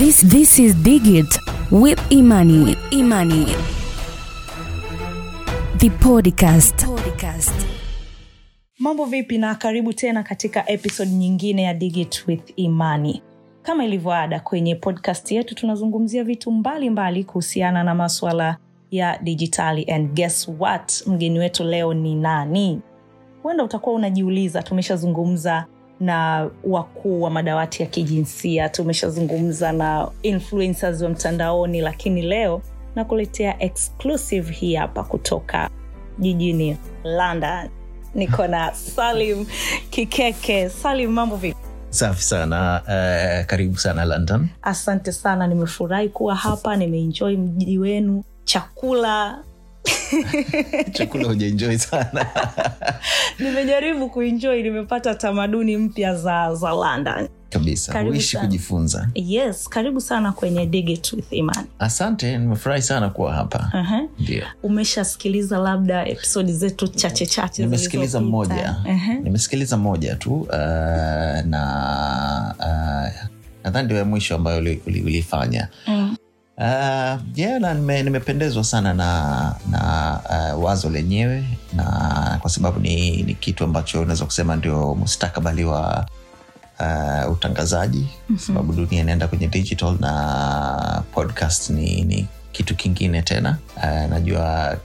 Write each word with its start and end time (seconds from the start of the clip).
This 0.00 0.22
this 0.24 0.58
is 0.58 0.72
Digit 0.80 1.28
with 1.70 2.00
Imani. 2.10 2.72
Imani. 2.90 3.44
The 5.76 5.90
podcast. 6.00 6.86
podcast. 6.86 7.52
Mambo 8.78 9.04
vipi 9.04 9.38
na 9.38 9.54
karibu 9.54 9.92
tena 9.92 10.22
katika 10.22 10.70
episode 10.70 11.10
nyingine 11.10 11.62
ya 11.62 11.74
Digit 11.74 12.24
with 12.28 12.52
Imani. 12.56 13.22
Kama 13.62 13.84
ilivyoada 13.84 14.40
kwenye 14.40 14.74
podcast 14.74 15.32
yetu 15.32 15.54
tunazungumzia 15.54 16.24
vitu 16.24 16.50
mbalimbali 16.52 17.24
kuhusiana 17.24 17.84
na 17.84 17.94
maswala 17.94 18.56
ya 18.90 19.18
dijitali 19.18 19.84
and 19.84 20.12
guess 20.14 20.48
what? 20.58 21.06
Mgeni 21.06 21.38
wetu 21.38 21.64
leo 21.64 21.94
ni 21.94 22.14
nani? 22.14 22.80
Huenda 23.42 23.64
utakuwa 23.64 23.94
unajiuliza, 23.96 24.62
tumeshazungumza 24.62 25.66
na 26.00 26.48
wakuu 26.64 27.22
wa 27.22 27.30
madawati 27.30 27.82
ya 27.82 27.88
kijinsia, 27.88 28.68
tumeshazungumza 28.68 29.72
na 29.72 30.08
influencers 30.22 31.02
wa 31.02 31.08
mtandaoni, 31.08 31.80
lakini 31.80 32.22
leo 32.22 32.62
nakuletea 32.96 33.62
exclusive 33.62 34.52
hii 34.52 34.74
hapa 34.74 35.04
kutoka 35.04 35.70
jijini 36.18 36.76
London. 37.04 37.68
Niko 38.14 38.46
na 38.46 38.74
Salim 38.74 39.46
Kikeke. 39.90 40.68
Salim, 40.68 41.10
mambo 41.10 41.36
vipi? 41.36 41.56
safi 41.90 42.22
sana 42.22 42.82
uh, 42.82 43.46
karibu 43.46 43.78
sana 43.78 44.04
london 44.04 44.48
Asante 44.62 45.12
sana, 45.12 45.46
nimefurahi 45.46 46.08
kuwa 46.08 46.34
hapa, 46.34 46.76
nimeenjoy 46.76 47.36
mji 47.36 47.78
wenu, 47.78 48.24
chakula 48.44 49.38
chakula 50.92 51.28
hujaenjoi 51.28 51.78
sana 51.78 52.26
nimejaribu 53.38 54.08
kuenjoi 54.10 54.62
nimepata 54.62 55.14
tamaduni 55.14 55.76
mpya 55.76 56.14
za, 56.16 56.54
za 56.54 56.70
London. 56.70 57.28
kabisa 57.50 58.00
huishi 58.02 58.36
kujifunza 58.36 59.08
Yes, 59.14 59.68
karibu 59.68 60.00
sana 60.00 60.32
kwenye 60.32 60.66
Digit 60.66 61.12
with 61.12 61.32
Imani. 61.32 61.66
asante 61.78 62.38
nimefurahi 62.38 62.82
sana 62.82 63.10
kuwa 63.10 63.34
hapa 63.34 63.70
uh-huh. 63.74 64.08
ndio 64.18 64.44
umeshasikiliza 64.62 65.58
labda 65.58 66.06
episodi 66.06 66.52
zetu 66.52 66.88
chache 66.88 67.26
chache 67.26 67.62
nimesikiliza 67.62 68.20
mmoja 68.20 68.76
uh-huh. 68.84 69.22
nimesikiliza 69.22 69.76
mmoja 69.76 70.14
tu 70.16 70.34
uh, 70.40 70.50
na 71.44 72.54
uh, 72.58 73.28
nadhani 73.64 73.84
ndio 73.86 73.96
ya 73.96 74.04
mwisho 74.04 74.34
ambayo 74.34 74.58
uli- 74.58 74.80
uli- 74.86 75.02
ulifanya 75.02 75.68
mm. 75.86 75.99
Uh, 76.60 77.16
yeah, 77.34 77.56
na 77.60 77.74
nime, 77.74 78.02
nimependezwa 78.02 78.64
sana 78.64 78.94
na, 78.94 79.54
na 79.70 80.20
uh, 80.54 80.64
wazo 80.64 80.90
lenyewe 80.90 81.44
na 81.72 82.38
kwa 82.40 82.50
sababu 82.50 82.80
ni, 82.80 83.22
ni 83.22 83.34
kitu 83.34 83.64
ambacho 83.64 84.00
unaweza 84.00 84.24
kusema 84.24 84.56
ndio 84.56 84.94
mustakabali 84.94 85.64
wa 85.64 86.06
uh, 86.80 87.32
utangazaji 87.32 87.98
mm-hmm. 87.98 88.38
sababu 88.38 88.72
dunia 88.72 89.00
inaenda 89.00 89.28
kwenye 89.28 89.48
digital 89.48 89.96
na 90.00 91.02
podcast 91.12 91.70
ni, 91.70 92.02
ni 92.02 92.26
kitu 92.52 92.76
kingine 92.76 93.22
tena 93.22 93.58
uh, 93.76 94.10
najua 94.10 94.76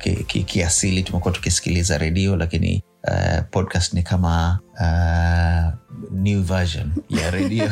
kiasili 0.48 0.96
ki, 0.96 1.04
ki 1.04 1.12
tumekuwa 1.12 1.34
tukisikiliza 1.34 1.98
redio 1.98 2.36
lakini 2.36 2.84
uh, 3.08 3.40
podcast 3.52 3.94
ni 3.94 4.04
kama 4.04 4.60
uh, 4.80 5.86
new 6.12 6.42
version 6.42 6.92
ya 7.10 7.32
redio 7.32 7.72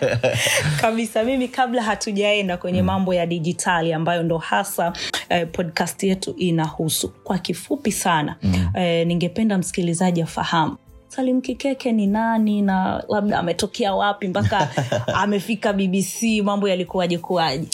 kabisa 0.80 1.24
mimi 1.24 1.48
kabla 1.48 1.82
hatujaenda 1.82 2.56
kwenye 2.56 2.82
mm. 2.82 2.86
mambo 2.86 3.14
ya 3.14 3.26
dijitali 3.26 3.92
ambayo 3.92 4.22
ndo 4.22 4.38
hasa 4.38 4.92
eh, 5.28 5.48
podcast 5.52 6.02
yetu 6.02 6.34
inahusu 6.38 7.08
kwa 7.08 7.38
kifupi 7.38 7.92
sana 7.92 8.36
mm. 8.42 8.68
eh, 8.74 9.06
ningependa 9.06 9.58
msikilizaji 9.58 10.22
afahamu 10.22 10.76
salim 11.16 11.40
kikeke 11.40 11.92
ni 11.92 12.06
nani 12.06 12.62
na 12.62 13.02
labda 13.08 13.38
ametokea 13.38 13.94
wapi 13.94 14.28
mpaka 14.28 14.68
amefika 15.22 15.72
bbc 15.72 16.22
mambo 16.44 16.68
yalikuwaje 16.68 17.18
kuwaje? 17.18 17.68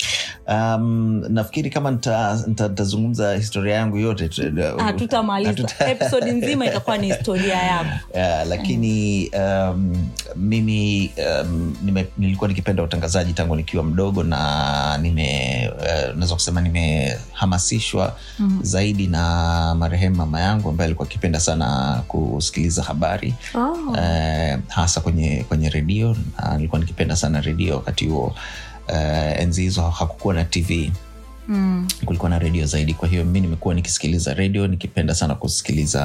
Um, 0.49 1.25
nafikiri 1.29 1.71
kama 1.71 1.91
ntazungumza 1.91 2.49
nita, 2.49 2.69
nitazungumza 2.69 3.35
historia 3.35 3.75
yangu 3.75 3.97
yote 3.99 4.29
tu- 4.29 4.43
hatutamaliza 4.85 5.51
hatuta- 5.53 5.91
episode 5.93 6.33
nzima 6.33 6.67
itakuwa 6.67 6.99
ni 6.99 7.07
historia 7.07 7.55
yako 7.63 7.91
Yeah, 8.15 8.47
lakini 8.49 9.29
um, 9.39 10.09
mimi 10.37 11.11
um, 11.43 11.77
nime, 11.83 12.07
nilikuwa 12.19 12.49
nikipenda 12.49 12.83
utangazaji 12.83 13.33
tangu 13.33 13.57
nikiwa 13.57 13.85
mdogo 13.85 14.23
na 14.23 14.99
nime 15.03 15.71
uh, 15.79 16.15
naweza 16.15 16.35
kusema 16.35 16.61
nimehamasishwa 16.61 18.17
mm-hmm. 18.39 18.63
zaidi 18.65 19.07
na 19.07 19.75
marehemu 19.79 20.17
mama 20.17 20.41
yangu 20.41 20.69
ambaye 20.69 20.87
alikuwa 20.87 21.09
akipenda 21.09 21.41
sana 21.41 22.03
kusikiliza 22.09 22.83
habari 22.83 23.30
oh. 23.55 23.97
eh, 23.99 24.59
hasa 24.69 25.01
kwenye 25.01 25.45
kwenye 25.49 25.69
redio 25.69 26.17
na 26.39 26.57
nilikuwa 26.57 26.81
nikipenda 26.81 27.17
sana 27.17 27.41
redio 27.41 27.75
wakati 27.77 28.07
huo. 28.07 28.35
Eh, 28.89 29.41
enzi 29.41 29.63
hizo 29.63 29.83
hakukuwa 29.91 30.35
na 30.35 30.45
tv 30.45 30.93
mm. 31.49 31.89
kulikuwa 32.05 32.31
na 32.31 32.39
redio 32.39 32.67
zaidi. 32.67 32.95
Kwa 32.95 33.09
hiyo 33.09 33.25
mi 33.25 33.41
nimekuwa 33.41 33.75
nikisikiliza 33.75 34.35
redio 34.35 34.67
nikipenda 34.67 35.15
sana 35.15 35.35
kusikiliza 35.35 36.03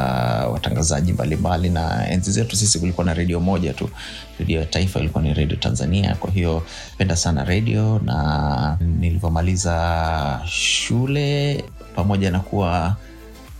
watangazaji 0.52 1.13
mbalimbali. 1.13 1.69
Na 1.69 2.09
enzi 2.09 2.31
zetu 2.31 2.56
sisi 2.56 2.80
kulikuwa 2.80 3.06
na 3.06 3.13
redio 3.13 3.40
moja 3.40 3.74
tu. 3.74 3.90
Redio 4.40 4.59
ya 4.59 4.66
taifa 4.66 5.00
ilikuwa 5.00 5.24
ni 5.24 5.34
redio 5.34 5.57
tanzania. 5.57 6.16
Kwa 6.16 6.31
hiyo 6.31 6.63
penda 6.97 7.16
sana 7.16 7.44
redio 7.44 8.00
na 8.06 8.78
nilivyomaliza 9.00 10.42
shule 10.46 11.63
pamoja 11.96 12.31
na 12.31 12.40
kuwa 12.40 12.96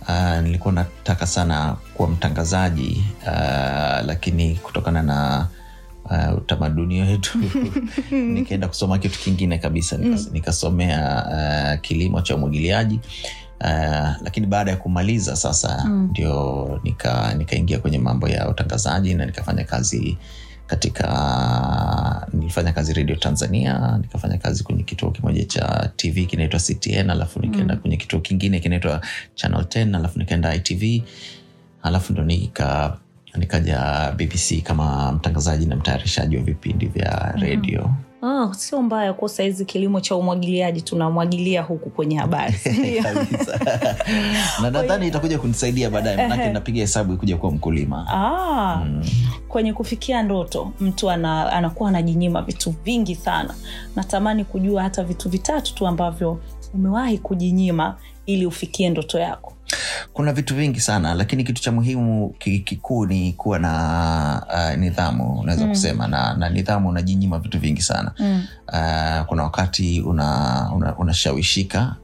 uh, 0.08 0.40
nilikuwa 0.42 0.74
nataka 0.74 1.26
sana 1.26 1.76
kuwa 1.94 2.08
mtangazaji 2.08 3.04
uh, 3.22 4.06
lakini 4.06 4.54
kutokana 4.54 5.02
na 5.02 5.46
uh, 6.04 6.38
utamaduni 6.38 7.00
wetu 7.02 7.38
nikaenda 8.34 8.68
kusoma 8.68 8.98
kitu 8.98 9.18
kingine 9.18 9.58
kabisa 9.58 9.96
Nikas, 9.96 10.30
nikasomea 10.32 11.24
uh, 11.74 11.80
kilimo 11.80 12.20
cha 12.20 12.34
umwagiliaji 12.36 13.00
Uh, 13.60 14.08
lakini 14.22 14.46
baada 14.46 14.70
ya 14.70 14.76
kumaliza 14.76 15.36
sasa 15.36 15.82
Mm. 15.86 16.08
ndio 16.10 16.80
nika 16.84 17.34
nikaingia 17.34 17.78
kwenye 17.78 17.98
mambo 17.98 18.28
ya 18.28 18.48
utangazaji 18.48 19.14
na 19.14 19.26
nikafanya 19.26 19.64
kazi 19.64 20.18
katika 20.66 22.26
nilifanya 22.32 22.72
kazi 22.72 22.92
redio 22.92 23.16
tanzania 23.16 23.98
nikafanya 24.02 24.38
kazi 24.38 24.64
kwenye 24.64 24.82
kituo 24.82 25.10
kimoja 25.10 25.44
cha 25.44 25.90
tv 25.96 26.26
kinaitwa 26.26 26.60
ctn 26.60 27.10
alafu 27.10 27.40
nikaenda 27.40 27.74
Mm. 27.74 27.80
kwenye 27.80 27.96
kituo 27.96 28.20
kingine 28.20 28.60
kinaitwa 28.60 29.00
channel 29.34 29.60
10 29.60 29.96
alafu 29.96 30.18
nikaenda 30.18 30.54
itv 30.54 31.02
alafu 31.82 32.12
ndo 32.12 32.22
nika 32.24 32.96
nikaja 33.36 34.12
bbc 34.16 34.62
kama 34.62 35.12
mtangazaji 35.12 35.66
na 35.66 35.76
mtayarishaji 35.76 36.36
wa 36.36 36.42
vipindi 36.42 36.86
vya 36.86 37.32
redio 37.38 37.90
Oh, 38.28 38.52
sio 38.54 38.82
mbaya 38.82 39.12
kwa 39.12 39.28
sahizi 39.28 39.64
kilimo 39.64 40.00
cha 40.00 40.16
umwagiliaji 40.16 40.82
tunamwagilia 40.82 41.62
huku 41.62 41.90
kwenye 41.90 42.16
habari. 42.16 42.54
Na 44.62 44.70
nadhani 44.70 45.08
itakuja 45.08 45.38
kunisaidia 45.38 45.90
baadaye 45.90 46.16
manake 46.16 46.50
napiga 46.52 46.80
hesabu 46.80 47.12
ikuja 47.12 47.36
kuwa 47.36 47.52
mkulima. 47.52 48.06
Ah, 48.10 48.56
Mm. 48.76 49.04
kwenye 49.48 49.72
kufikia 49.72 50.22
ndoto 50.22 50.72
mtu 50.80 51.10
ana, 51.10 51.52
anakuwa 51.52 51.88
anajinyima 51.88 52.42
vitu 52.42 52.74
vingi 52.84 53.14
sana. 53.14 53.54
Natamani 53.96 54.44
kujua 54.44 54.82
hata 54.82 55.04
vitu 55.04 55.28
vitatu 55.28 55.74
tu 55.74 55.86
ambavyo 55.86 56.40
umewahi 56.74 57.18
kujinyima 57.18 57.96
ili 58.26 58.46
ufikie 58.46 58.90
ndoto 58.90 59.18
yako 59.18 59.55
kuna 60.12 60.32
vitu 60.32 60.54
vingi 60.54 60.80
sana 60.80 61.14
lakini 61.14 61.44
kitu 61.44 61.62
cha 61.62 61.72
muhimu 61.72 62.34
kikuu 62.38 63.06
ni 63.06 63.32
kuwa 63.32 63.58
na 63.58 64.46
uh, 64.54 64.78
nidhamu 64.78 65.40
unaweza 65.40 65.64
Mm. 65.64 65.70
kusema 65.70 66.08
na, 66.08 66.34
na 66.34 66.48
nidhamu 66.48 66.88
unajinyima 66.88 67.38
vitu 67.38 67.58
vingi 67.58 67.82
sana 67.82 68.12
mm. 68.18 68.44
uh, 68.68 69.26
kuna 69.26 69.42
wakati 69.42 70.00
unashawishika 70.00 70.74
una, 70.76 70.96
unashawishika, 70.98 71.96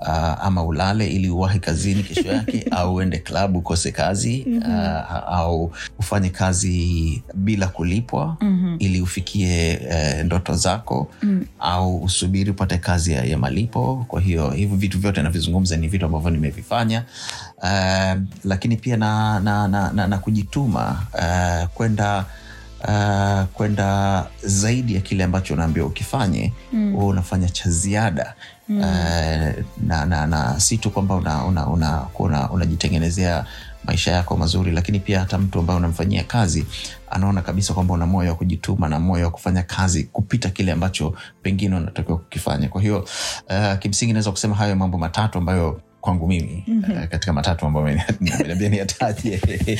uh, 0.00 0.44
ama 0.44 0.62
ulale 0.64 1.06
ili 1.06 1.30
uwahi 1.30 1.58
kazini 1.60 2.02
kesho 2.02 2.28
yake 2.32 2.64
au 2.70 2.94
uende 2.94 3.18
klabu 3.18 3.58
ukose 3.58 3.92
kazi 3.92 4.44
Mhm. 4.46 4.58
uh, 4.58 5.34
au 5.34 5.72
ufanye 5.98 6.28
kazi 6.28 7.22
bila 7.34 7.66
kulipwa 7.66 8.36
mm-hmm. 8.40 8.76
ili 8.78 9.00
ufikie 9.00 9.80
uh, 9.90 10.24
ndoto 10.24 10.54
zako 10.54 11.08
mm. 11.22 11.44
au 11.60 12.02
usubiri 12.02 12.50
upate 12.50 12.78
kazi 12.78 13.12
ya, 13.12 13.24
ya 13.24 13.38
malipo 13.38 14.04
kwa 14.08 14.20
hiyo 14.20 14.50
hivi 14.50 14.76
vitu 14.76 14.98
vyote 14.98 15.22
navizungumza 15.22 15.76
ni 15.76 15.88
vitu 15.88 16.06
ambavyo 16.06 16.30
nimevifanya 16.30 17.04
uh, 17.62 18.20
lakini 18.44 18.76
pia 18.76 18.96
na, 18.96 19.40
na, 19.40 19.68
na, 19.68 19.92
na, 19.92 20.06
na 20.06 20.18
kujituma 20.18 21.02
uh, 21.14 21.68
kwenda 21.68 22.24
uh, 22.84 23.44
kwenda 23.54 24.26
zaidi 24.42 24.94
ya 24.94 25.00
kile 25.00 25.24
ambacho 25.24 25.54
unaambiwa 25.54 25.86
ukifanye 25.86 26.52
Mm. 26.72 26.92
huwa 26.92 27.06
unafanya 27.06 27.48
cha 27.48 27.70
ziada 27.70 28.34
Mm. 28.68 28.78
uh, 28.78 28.84
na, 29.86 30.06
na, 30.06 30.26
na 30.26 30.60
si 30.60 30.78
tu 30.78 30.90
kwamba 30.90 31.14
unajitengenezea 31.14 31.44
una, 31.44 31.66
una, 32.18 32.50
una, 32.50 33.40
una 33.40 33.46
maisha 33.84 34.12
yako 34.12 34.36
mazuri 34.36 34.72
lakini 34.72 35.00
pia 35.00 35.20
hata 35.20 35.38
mtu 35.38 35.58
ambaye 35.58 35.78
unamfanyia 35.78 36.24
kazi 36.24 36.66
anaona 37.10 37.42
kabisa 37.42 37.74
kwamba 37.74 37.94
una 37.94 38.06
moyo 38.06 38.30
wa 38.30 38.36
kujituma 38.36 38.88
na 38.88 38.98
moyo 39.00 39.24
wa 39.24 39.30
kufanya 39.30 39.62
kazi 39.62 40.04
kupita 40.04 40.50
kile 40.50 40.72
ambacho 40.72 41.14
pengine 41.42 41.76
unatakiwa 41.76 42.18
kukifanya 42.18 42.68
kwa 42.68 42.80
hiyo 42.80 43.08
uh, 43.50 43.78
kimsingi 43.78 44.12
naweza 44.12 44.30
kusema 44.30 44.54
hayo 44.56 44.76
mambo 44.76 44.98
matatu 44.98 45.38
ambayo 45.38 45.80
kwangu 46.00 46.26
mimi 46.26 46.64
mm-hmm. 46.66 47.06
katika 47.08 47.32
matatu 47.32 47.66
ambayo 47.66 47.86
ameniambia 47.86 48.68
niyataje 48.74 49.40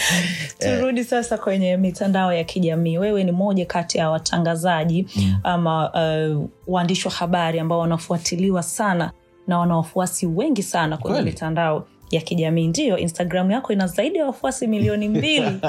turudi 0.58 1.04
sasa 1.04 1.38
kwenye 1.38 1.76
mitandao 1.76 2.32
ya 2.32 2.44
kijamii 2.44 2.98
wewe 2.98 3.24
ni 3.24 3.32
moja 3.32 3.66
kati 3.66 3.98
ya 3.98 4.10
watangazaji 4.10 5.06
mm. 5.16 5.34
ama 5.42 5.92
uh, 5.92 6.44
waandishi 6.66 7.08
wa 7.08 7.14
habari 7.14 7.58
ambao 7.60 7.78
wanafuatiliwa 7.78 8.62
sana 8.62 9.12
na 9.46 9.58
wana 9.58 9.76
wafuasi 9.76 10.26
wengi 10.26 10.62
sana 10.62 10.96
kwenye 10.96 11.16
Kweli? 11.16 11.30
mitandao 11.30 11.86
ya 12.10 12.20
kijamii 12.20 12.68
ndiyo 12.68 12.98
instagram 12.98 13.50
yako 13.50 13.72
ina 13.72 13.86
zaidi 13.86 14.18
ya 14.18 14.26
wafuasi 14.26 14.66
milioni 14.66 15.08
mbili 15.08 15.50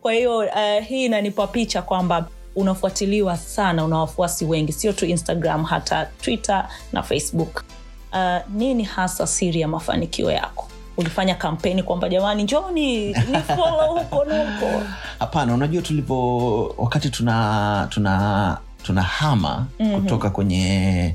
kwa 0.00 0.12
hiyo 0.12 0.38
uh, 0.38 0.84
hii 0.84 1.04
inanipa 1.04 1.46
picha 1.46 1.82
kwamba 1.82 2.28
unafuatiliwa 2.56 3.36
sana 3.36 3.84
una 3.84 3.98
wafuasi 3.98 4.44
wengi 4.44 4.72
sio 4.72 4.92
tu 4.92 5.06
instagram 5.06 5.64
hata 5.64 6.04
twitter 6.06 6.68
na 6.92 7.02
facebook 7.02 7.64
uh, 8.12 8.54
nini 8.54 8.82
hasa 8.82 9.26
siri 9.26 9.60
ya 9.60 9.68
mafanikio 9.68 10.30
yako 10.30 10.68
ulifanya 10.96 11.34
kampeni 11.34 11.82
kwamba 11.82 12.08
jamani 12.08 12.42
njoni 12.42 13.06
ni 13.08 13.14
follow 13.56 13.98
huko 13.98 14.24
nuko? 14.24 14.82
hapana 15.18 15.54
unajua 15.54 15.82
tulivyo 15.82 16.62
wakati 16.78 17.10
tuna 17.10 17.86
tuna 17.90 18.58
tuna 18.82 19.02
hama 19.02 19.66
mm-hmm. 19.80 20.00
kutoka 20.02 20.30
kwenye 20.30 21.14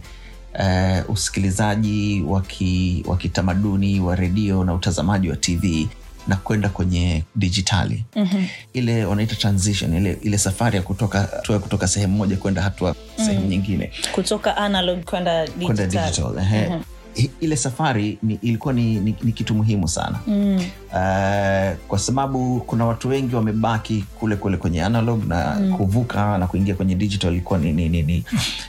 uh, 0.59 1.09
usikilizaji 1.09 2.25
wa 3.07 3.17
kitamaduni 3.17 3.99
wa 3.99 4.15
redio 4.15 4.63
na 4.63 4.73
utazamaji 4.73 5.29
wa 5.29 5.35
tv 5.35 5.89
na 6.27 6.35
kwenda 6.35 6.69
kwenye 6.69 7.23
dijitali 7.35 8.05
Mhm. 8.15 8.45
ile 8.73 9.05
wanaita 9.05 9.35
transition 9.35 9.93
ile, 9.93 10.17
ile 10.21 10.37
safari 10.37 10.75
ya 10.77 10.81
kutoka 10.81 11.19
hatua 11.19 11.59
kutoka 11.59 11.87
sehemu 11.87 12.17
moja 12.17 12.37
kwenda 12.37 12.61
hatua 12.61 12.95
sehemu 13.15 13.45
nyingine 13.45 13.91
kutoka 14.11 14.57
analog 14.57 15.03
kwenda 15.03 15.47
kwenda 15.47 15.85
digital. 15.87 16.33
mm-hmm 16.33 16.81
ile 17.39 17.55
safari 17.57 18.17
ni, 18.23 18.39
ilikuwa 18.41 18.73
ni, 18.73 18.95
ni, 18.99 19.15
ni 19.23 19.31
kitu 19.31 19.55
muhimu 19.55 19.87
sana 19.87 20.19
Mm. 20.27 20.55
uh, 20.87 21.77
kwa 21.87 21.99
sababu 21.99 22.59
kuna 22.67 22.85
watu 22.85 23.09
wengi 23.09 23.35
wamebaki 23.35 24.05
kule 24.19 24.35
kule 24.35 24.57
kwenye 24.57 24.83
analog 24.83 25.27
na 25.27 25.57
mm. 25.59 25.77
kuvuka 25.77 26.37
na 26.37 26.47
kuingia 26.47 26.75
kwenye 26.75 26.95
digital 26.95 27.31
ilikuwa 27.31 27.59
ni, 27.59 27.71
ni, 27.73 27.89
ni, 27.89 28.03
ni, 28.03 28.23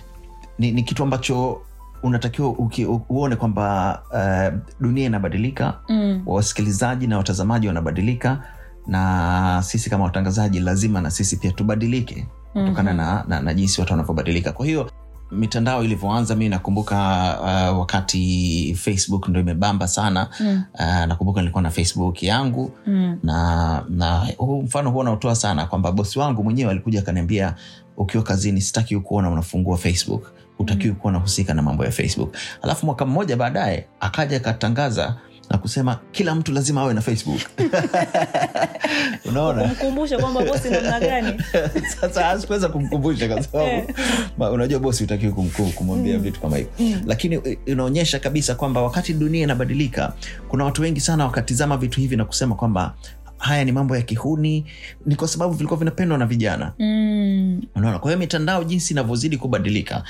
ni, 0.58 0.70
ni 0.72 0.82
kitu 0.82 1.02
ambacho 1.02 1.60
unatakiwa 2.02 2.48
uki, 2.48 2.84
uone 3.08 3.36
kwamba 3.36 3.98
uh, 4.12 4.58
dunia 4.80 5.06
inabadilika 5.06 5.78
Mm. 5.88 6.22
wasikilizaji 6.26 7.06
na 7.06 7.16
watazamaji 7.18 7.66
wanabadilika 7.68 8.42
na 8.86 9.62
sisi 9.64 9.90
kama 9.90 10.04
watangazaji 10.04 10.60
lazima 10.60 11.00
na 11.00 11.10
sisi 11.10 11.36
pia 11.36 11.52
tubadilike 11.52 12.26
kutokana 12.52 12.92
na, 12.94 13.24
na, 13.28 13.40
na 13.40 13.54
jinsi 13.54 13.80
watu 13.80 13.92
wanavyobadilika 13.92 14.52
kwa 14.52 14.66
hiyo 14.66 14.90
mitandao 15.30 15.84
ilivyoanza 15.84 16.36
mi 16.36 16.48
nakumbuka 16.48 16.96
uh, 17.40 17.78
wakati 17.78 18.74
facebook 18.80 19.28
ndo 19.28 19.40
imebamba 19.40 19.88
sana 19.88 20.28
Mm. 20.40 20.62
uh, 20.74 21.04
nakumbuka 21.06 21.40
nilikuwa 21.40 21.62
na 21.62 21.70
facebook 21.70 22.22
yangu 22.22 22.70
Mm. 22.86 23.18
na 23.22 23.84
na 23.88 24.26
uh, 24.38 24.64
mfano 24.64 24.90
huo 24.90 25.02
nautoa 25.04 25.34
sana 25.34 25.66
kwamba 25.66 25.92
bosi 25.92 26.18
wangu 26.18 26.44
mwenyewe 26.44 26.70
alikuja 26.70 26.98
akaniambia 27.00 27.54
ukiwa 27.96 28.22
kazini 28.24 28.60
sitaki 28.60 28.98
kuona 28.98 29.30
unafungua 29.30 29.76
facebook 29.78 30.32
hutakiwi 30.58 30.94
kuwa 30.94 31.12
nahusika 31.12 31.54
na 31.54 31.62
mambo 31.62 31.84
ya 31.84 31.90
facebook. 31.90 32.36
Alafu 32.62 32.86
mwaka 32.86 33.06
mmoja 33.06 33.36
baadaye 33.36 33.86
akaja 34.00 34.36
akatangaza 34.36 35.16
na 35.50 35.58
kusema 35.58 35.98
kila 36.12 36.34
mtu 36.34 36.52
lazima 36.52 36.80
awe 36.80 36.94
na 36.94 37.00
facebook. 37.00 37.40
Unaonakumkumbusha 39.28 40.18
kwamba 40.18 40.42
bosi 40.44 40.70
namna 40.70 41.00
gani? 41.00 41.42
Sasa 42.00 42.30
asikuweza 42.30 42.68
kumkumbusha 42.68 43.28
kwa 43.28 43.42
sababu 43.42 44.54
unajua 44.54 44.80
bosi 44.80 45.04
utakiwi 45.04 45.32
kumwambia 45.74 46.18
vitu 46.18 46.40
kama 46.40 46.56
hivyo. 46.56 46.72
Lakini 47.06 47.40
inaonyesha 47.66 48.18
kabisa 48.18 48.54
kwamba 48.54 48.82
wakati 48.82 49.12
dunia 49.14 49.42
inabadilika 49.42 50.12
kuna 50.48 50.64
watu 50.64 50.82
wengi 50.82 51.00
sana 51.00 51.24
wakatizama 51.24 51.76
vitu 51.76 52.00
hivi 52.00 52.16
na 52.16 52.24
kusema 52.24 52.54
kwamba 52.54 52.94
haya 53.38 53.64
ni 53.64 53.72
mambo 53.72 53.96
ya 53.96 54.02
kihuni 54.02 54.64
ni 55.06 55.16
kwa 55.16 55.28
sababu 55.28 55.52
vilikuwa 55.52 55.78
vinapendwa 55.78 56.18
na 56.18 56.26
vijana. 56.26 56.72
Mm. 56.78 57.62
unaona? 57.74 57.98
Kwa 57.98 58.10
hiyo 58.10 58.18
mitandao 58.18 58.64
jinsi 58.64 58.94
inavyozidi 58.94 59.36
kubadilika 59.36 60.02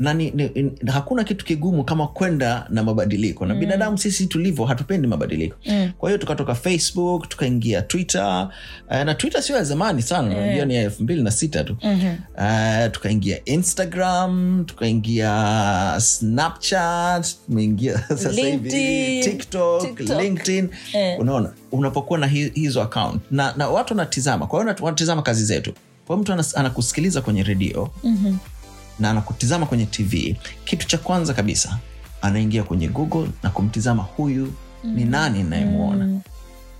na 0.00 0.14
ni, 0.14 0.30
ni, 0.30 0.72
hakuna 0.86 1.24
kitu 1.24 1.44
kigumu 1.44 1.84
kama 1.84 2.06
kwenda 2.08 2.66
na 2.70 2.82
mabadiliko 2.82 3.46
na 3.46 3.54
binadamu 3.54 3.98
sisi 3.98 4.26
tulivyo 4.26 4.64
hatupendi 4.64 5.08
mabadiliko 5.08 5.56
Mm. 5.66 5.90
kwa 5.98 6.10
hiyo 6.10 6.18
tukatoka 6.18 6.54
facebook 6.54 7.28
tukaingia 7.28 7.82
twitter 7.82 8.48
uh, 8.90 8.96
na 8.96 9.14
twitter 9.14 9.42
sio 9.42 9.56
ya 9.56 9.64
zamani 9.64 10.02
sana 10.02 10.36
unajua 10.38 10.64
ni 10.64 10.74
ya 10.74 10.82
elfu 10.82 11.02
mbili 11.02 11.22
na 11.22 11.30
sita 11.30 11.64
tu 11.64 11.76
Mhm. 11.82 12.14
uh, 12.38 12.90
tukaingia 12.92 13.44
instagram 13.44 14.64
tukaingia 14.66 15.94
snapchat 16.00 17.26
tumeingia 17.46 17.98
sasa 18.08 18.30
hivi 18.30 19.20
tiktok, 19.24 19.82
TikTok. 19.96 20.20
linkedin 20.22 20.68
Eh. 20.92 21.20
unaona 21.20 21.52
unapokuwa 21.72 22.18
na 22.18 22.26
hizo 22.26 22.82
account 22.82 23.22
na, 23.30 23.54
na 23.56 23.68
watu 23.68 23.92
wanatizama 23.94 24.46
kwa 24.46 24.62
hiyo 24.64 24.74
wanatizama 24.82 25.22
kazi 25.22 25.44
zetu 25.44 25.72
kwa 26.06 26.16
hiyo 26.16 26.22
mtu 26.36 26.56
anakusikiliza 26.58 27.20
kwenye 27.20 27.42
redio 27.42 27.90
Mhm. 28.04 28.34
Na 29.00 29.10
anakutizama 29.10 29.66
kwenye 29.66 29.86
tv 29.86 30.36
kitu 30.64 30.86
cha 30.86 30.98
kwanza 30.98 31.34
kabisa 31.34 31.78
anaingia 32.22 32.62
kwenye 32.62 32.88
google 32.88 33.28
na 33.42 33.50
kumtizama 33.50 34.02
huyu 34.02 34.52
ni 34.84 35.04
nani 35.04 35.42
nayemwona 35.42 36.20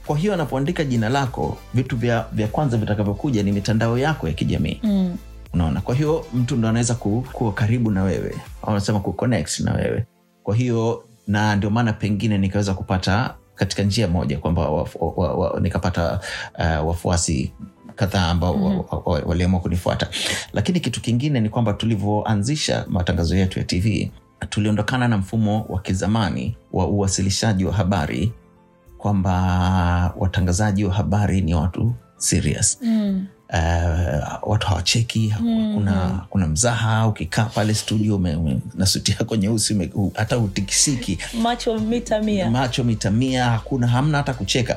kwa 0.06 0.18
hiyo 0.18 0.34
anapoandika 0.34 0.84
jina 0.84 1.08
lako 1.08 1.58
vitu 1.74 1.96
vya, 1.96 2.26
vya 2.32 2.48
kwanza 2.48 2.76
vitakavyokuja 2.76 3.42
ni 3.42 3.52
mitandao 3.52 3.98
yako 3.98 4.28
ya 4.28 4.34
kijamii. 4.34 4.80
Mm. 4.82 5.16
unaona? 5.54 5.80
Kwa 5.80 5.94
hiyo 5.94 6.26
mtu 6.34 6.56
ndo 6.56 6.68
anaweza 6.68 6.94
ku, 6.94 7.26
kuwa 7.32 7.52
karibu 7.52 7.90
na 7.90 8.02
wewe 8.02 8.34
au 8.62 8.70
anasema 8.70 9.00
kuconnect 9.00 9.60
na 9.60 9.74
wewe. 9.74 10.06
Kwa 10.42 10.56
hiyo 10.56 11.04
na 11.26 11.56
ndio 11.56 11.70
maana 11.70 11.92
pengine 11.92 12.38
nikaweza 12.38 12.74
kupata 12.74 13.34
katika 13.54 13.82
njia 13.82 14.08
moja 14.08 14.38
kwamba 14.38 14.68
wa, 14.70 14.88
wa, 15.16 15.34
wa, 15.34 15.60
nikapata 15.60 16.20
uh, 16.58 16.88
wafuasi 16.88 17.52
kadhaa 18.00 18.28
ambao 18.28 18.56
mm-hmm. 18.56 18.78
wa, 18.78 19.12
wa, 19.12 19.20
waliamua 19.26 19.60
kunifuata 19.60 20.08
lakini 20.52 20.80
kitu 20.80 21.00
kingine 21.00 21.40
ni 21.40 21.48
kwamba 21.48 21.72
tulivyoanzisha 21.72 22.84
matangazo 22.88 23.36
yetu 23.36 23.58
ya 23.58 23.64
tv 23.64 24.10
tuliondokana 24.48 25.08
na 25.08 25.18
mfumo 25.18 25.66
wa 25.68 25.80
kizamani 25.80 26.56
wa 26.72 26.86
uwasilishaji 26.86 27.64
wa 27.64 27.72
habari 27.72 28.32
kwamba 28.98 29.32
watangazaji 30.16 30.84
wa 30.84 30.94
habari 30.94 31.40
ni 31.40 31.54
watu 31.54 31.94
serious 32.16 32.78
Mm. 32.82 33.26
uh, 33.52 34.50
watu 34.50 34.66
hawacheki 34.66 35.34
mm. 35.40 35.74
kuna, 35.74 36.26
kuna 36.30 36.46
mzaha 36.46 37.06
ukikaa 37.06 37.44
pale 37.44 37.74
studio 37.74 38.20
na 38.74 38.86
suti 38.86 39.12
yako 39.18 39.36
nyeusi 39.36 39.90
hata 40.14 40.38
utikisiki 40.38 41.18
macho 41.42 41.78
mita 41.78 42.22
mia 42.22 42.50
macho 42.50 42.84
mita 42.84 43.10
mia 43.10 43.44
hakuna 43.44 43.86
hamna 43.86 44.18
hata 44.18 44.34
kucheka 44.34 44.76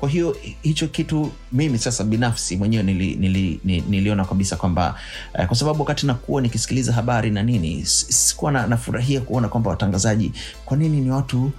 kwa 0.00 0.08
hiyo 0.08 0.36
hicho 0.62 0.88
kitu 0.88 1.32
mimi 1.52 1.78
sasa 1.78 2.04
binafsi 2.04 2.56
mwenyewe 2.56 2.82
nili, 2.82 3.14
nili, 3.14 3.60
nili, 3.64 3.84
niliona 3.88 4.24
kabisa 4.24 4.56
kwamba 4.56 4.98
uh, 5.38 5.44
kwa 5.44 5.56
sababu 5.56 5.80
wakati 5.80 6.06
nakuwa 6.06 6.42
nikisikiliza 6.42 6.92
habari 6.92 7.30
na 7.30 7.42
nini 7.42 7.86
sikuwa 7.86 8.52
na, 8.52 8.66
nafurahia 8.66 9.20
kuona 9.20 9.48
kwamba 9.48 9.70
watangazaji 9.70 10.32
kwa 10.64 10.76
nini 10.76 11.00
ni 11.00 11.10
watu 11.10 11.50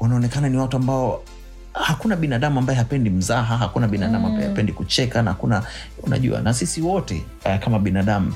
wanaonekana 0.00 0.48
ni 0.48 0.56
watu 0.56 0.76
ambao 0.76 1.22
hakuna 1.74 2.16
binadamu 2.16 2.58
ambaye 2.58 2.78
hapendi 2.78 3.10
mzaha 3.10 3.56
hakuna 3.56 3.88
binadamu 3.88 4.26
ambaye 4.26 4.48
hapendi 4.48 4.72
kucheka 4.72 5.22
na 5.22 5.30
hakuna 5.30 5.62
unajua 6.02 6.40
na 6.40 6.54
sisi 6.54 6.80
wote 6.80 7.24
uh, 7.46 7.56
kama 7.64 7.78
binadamu 7.78 8.34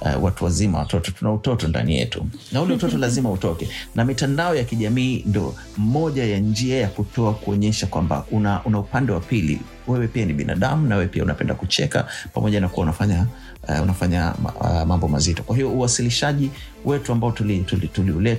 uh, 0.00 0.24
watu 0.24 0.44
wazima 0.44 0.78
watoto 0.78 1.10
tuna 1.12 1.32
utoto 1.32 1.68
ndani 1.68 1.98
yetu. 1.98 2.26
Na 2.52 2.62
ule 2.62 2.74
utoto 2.74 2.98
lazima 3.04 3.30
utoke. 3.30 3.68
Na 3.94 4.04
mitandao 4.04 4.54
ya 4.54 4.64
kijamii 4.64 5.24
ndo 5.26 5.54
moja 5.76 6.24
ya 6.24 6.38
njia 6.38 6.80
ya 6.80 6.88
kutoa 6.88 7.34
kuonyesha 7.34 7.86
kwamba 7.86 8.24
una, 8.30 8.64
una 8.64 8.78
upande 8.78 9.12
wa 9.12 9.20
pili. 9.20 9.60
Wewe 9.88 10.08
pia 10.08 10.26
ni 10.26 10.32
binadamu 10.32 10.88
na 10.88 10.96
wewe 10.96 11.08
pia 11.08 11.22
unapenda 11.24 11.54
kucheka 11.54 12.06
pamoja 12.34 12.60
na 12.60 12.68
kuwa 12.68 12.82
unafanya 12.84 13.26
uh, 13.68 13.82
unafanya 13.82 14.34
uh, 14.60 14.82
mambo 14.82 15.08
mazito. 15.08 15.42
Kwa 15.42 15.56
hiyo 15.56 15.70
uwasilishaji 15.70 16.50
wetu 16.84 17.12
ambao 17.12 17.30
tuliuleta 17.32 17.66
tuli, 17.70 17.88
tuli 17.88 18.32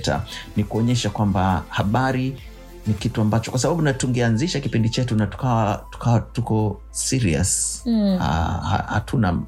ni 0.56 0.64
kuonyesha 0.64 1.10
kwamba 1.10 1.64
habari 1.68 2.36
ni 2.86 2.94
kitu 2.94 3.20
ambacho 3.20 3.50
kwa 3.50 3.60
sababu 3.60 3.82
na 3.82 3.92
tungeanzisha 3.92 4.60
kipindi 4.60 4.88
chetu 4.90 5.16
na 5.16 5.26
tukawa, 5.26 5.86
tukawa 5.90 6.20
tuko 6.20 6.80
serious 6.90 7.82
mm. 7.86 8.18
ha, 8.18 8.84
hatuna 8.88 9.38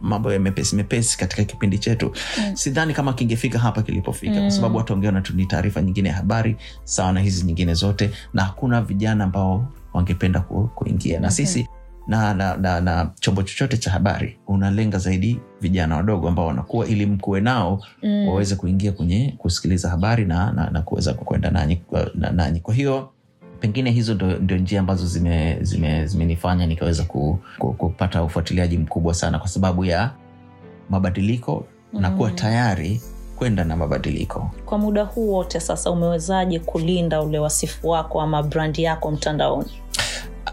mambo 0.00 0.32
ya 0.32 0.40
mepesi 0.40 0.76
mepesi 0.76 1.18
katika 1.18 1.44
kipindi 1.44 1.78
chetu 1.78 2.12
mm. 2.38 2.56
sidhani 2.56 2.94
kama 2.94 3.12
kingefika 3.12 3.58
hapa 3.58 3.82
kilipofika 3.82 4.34
mm. 4.34 4.40
kwa 4.40 4.50
sababu 4.50 4.76
watu 4.78 4.92
wangeona 4.92 5.20
tu 5.20 5.34
ni 5.36 5.46
taarifa 5.46 5.82
nyingine 5.82 6.08
ya 6.08 6.14
habari 6.14 6.56
sawa 6.84 7.12
na 7.12 7.20
hizi 7.20 7.44
nyingine 7.46 7.74
zote 7.74 8.10
na 8.34 8.44
hakuna 8.44 8.82
vijana 8.82 9.24
ambao 9.24 9.66
wangependa 9.92 10.40
ku, 10.40 10.70
kuingia 10.74 11.20
na 11.20 11.28
okay. 11.28 11.46
sisi 11.46 11.68
na, 12.06 12.34
na, 12.34 12.56
na, 12.56 12.80
na 12.80 13.10
chombo 13.20 13.42
chochote 13.42 13.76
cha 13.76 13.90
habari 13.90 14.38
unalenga 14.46 14.98
zaidi 14.98 15.40
vijana 15.60 15.96
wadogo 15.96 16.28
ambao 16.28 16.46
wanakuwa 16.46 16.86
ili 16.86 17.06
mkuwe 17.06 17.40
nao 17.40 17.82
mm. 18.02 18.28
waweze 18.28 18.56
kuingia 18.56 18.92
kwenye 18.92 19.34
kusikiliza 19.38 19.88
habari 19.90 20.24
na, 20.24 20.52
na, 20.52 20.70
na 20.70 20.82
kuweza 20.82 21.14
kwenda 21.14 21.50
nanyi, 21.50 21.82
na, 22.14 22.30
nanyi 22.30 22.60
kwa 22.60 22.74
hiyo 22.74 23.08
pengine 23.60 23.90
hizo 23.90 24.14
ndio 24.14 24.56
njia 24.58 24.80
ambazo 24.80 25.06
zimenifanya 25.06 25.64
zime, 25.64 26.06
zime 26.06 26.66
nikaweza 26.66 27.04
ku, 27.04 27.38
ku, 27.58 27.72
kupata 27.72 28.22
ufuatiliaji 28.22 28.78
mkubwa 28.78 29.14
sana 29.14 29.38
kwa 29.38 29.48
sababu 29.48 29.84
ya 29.84 30.10
mabadiliko 30.90 31.64
mm. 31.92 32.00
na 32.00 32.10
kuwa 32.10 32.30
tayari 32.30 33.00
kwenda 33.36 33.64
na 33.64 33.76
mabadiliko 33.76 34.50
kwa 34.64 34.78
muda 34.78 35.04
huu 35.04 35.32
wote 35.32 35.60
sasa 35.60 35.90
umewezaje 35.90 36.58
kulinda 36.58 37.22
ule 37.22 37.38
wasifu 37.38 37.88
wako 37.88 38.20
ama 38.20 38.42
brandi 38.42 38.82
yako 38.82 39.10
mtandaoni 39.10 39.70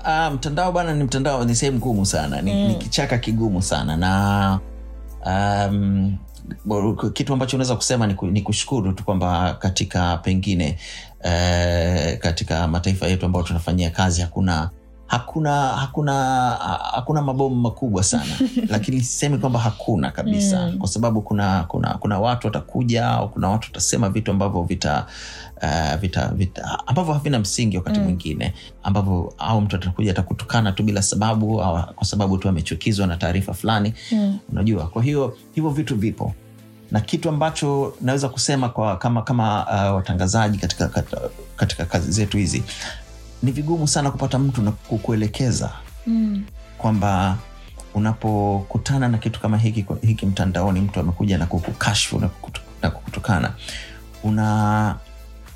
Ah, 0.09 0.31
mtandao 0.31 0.71
bana 0.71 0.93
ni 0.93 1.03
mtandao 1.03 1.45
ni 1.45 1.55
sehemu 1.55 1.77
ngumu 1.77 2.05
sana 2.05 2.41
ni, 2.41 2.53
mm. 2.53 2.67
ni 2.67 2.75
kichaka 2.75 3.17
kigumu 3.17 3.61
sana 3.61 3.97
na 3.97 4.59
um, 5.25 6.17
kitu 7.13 7.33
ambacho 7.33 7.57
unaweza 7.57 7.75
kusema 7.75 8.07
ni, 8.07 8.15
ni 8.21 8.41
kushukuru 8.41 8.93
tu 8.93 9.03
kwamba 9.03 9.53
katika 9.53 10.17
pengine 10.17 10.77
eh, 11.23 12.17
katika 12.19 12.67
mataifa 12.67 13.07
yetu 13.07 13.25
ambayo 13.25 13.45
tunafanyia 13.45 13.89
kazi 13.89 14.21
hakuna 14.21 14.69
hakuna 15.07 15.67
hakuna 15.67 16.13
hakuna 16.93 17.21
mabomu 17.21 17.55
makubwa 17.55 18.03
sana 18.03 18.25
lakini 18.69 19.01
sisemi 19.01 19.37
kwamba 19.37 19.59
hakuna 19.59 20.11
kabisa 20.11 20.57
Mm. 20.67 20.77
kwa 20.77 20.87
sababu 20.87 21.21
kuna 21.21 21.63
kuna 21.63 21.93
kuna 21.93 22.19
watu 22.19 22.47
watakuja 22.47 23.07
au 23.07 23.29
kuna 23.29 23.49
watu 23.49 23.67
watasema 23.67 24.09
vitu 24.09 24.31
ambavyo 24.31 24.63
vita 24.63 25.05
uh, 25.63 25.95
vita, 25.99 26.27
vita 26.27 26.79
ambavyo 26.87 27.13
havina 27.13 27.39
msingi 27.39 27.77
wakati 27.77 27.99
Mm. 27.99 28.05
mwingine 28.05 28.53
ambavyo 28.83 29.33
au 29.37 29.61
mtu 29.61 29.75
atakuja 29.75 30.11
atakutukana 30.11 30.71
tu 30.71 30.83
bila 30.83 31.01
sababu 31.01 31.61
au 31.61 31.93
kwa 31.95 32.05
sababu 32.07 32.37
tu 32.37 32.49
amechukizwa 32.49 33.07
na 33.07 33.17
taarifa 33.17 33.53
fulani 33.53 33.93
mm. 34.11 34.37
unajua 34.51 34.87
kwa 34.87 35.03
hiyo 35.03 35.37
hivyo 35.55 35.69
vitu 35.69 35.95
vipo 35.95 36.33
na 36.91 37.01
kitu 37.01 37.29
ambacho 37.29 37.93
naweza 38.01 38.29
kusema 38.29 38.69
kwa 38.69 38.97
kama 38.97 39.21
kama 39.21 39.65
uh, 39.65 39.95
watangazaji 39.95 40.57
katika, 40.57 40.87
katika, 40.87 41.21
katika 41.55 41.85
kazi 41.85 42.11
zetu 42.11 42.37
hizi 42.37 42.63
ni 43.44 43.51
vigumu 43.51 43.88
sana 43.88 44.12
kupata 44.12 44.39
mtu 44.39 44.62
na 44.62 44.72
kukuelekeza 44.72 45.72
Mm. 46.08 46.44
kwamba 46.77 47.38
unapokutana 47.94 49.08
na 49.08 49.17
kitu 49.17 49.39
kama 49.39 49.58
hiki, 49.58 49.86
hiki 50.01 50.25
mtandaoni 50.25 50.82
mtu 50.82 51.00
amekuja 51.00 51.38
na 51.38 51.46
kukukashfu 51.46 52.20
na, 52.20 52.27
kukutu, 52.27 52.62
kukutukana 52.94 53.53
una 54.24 54.96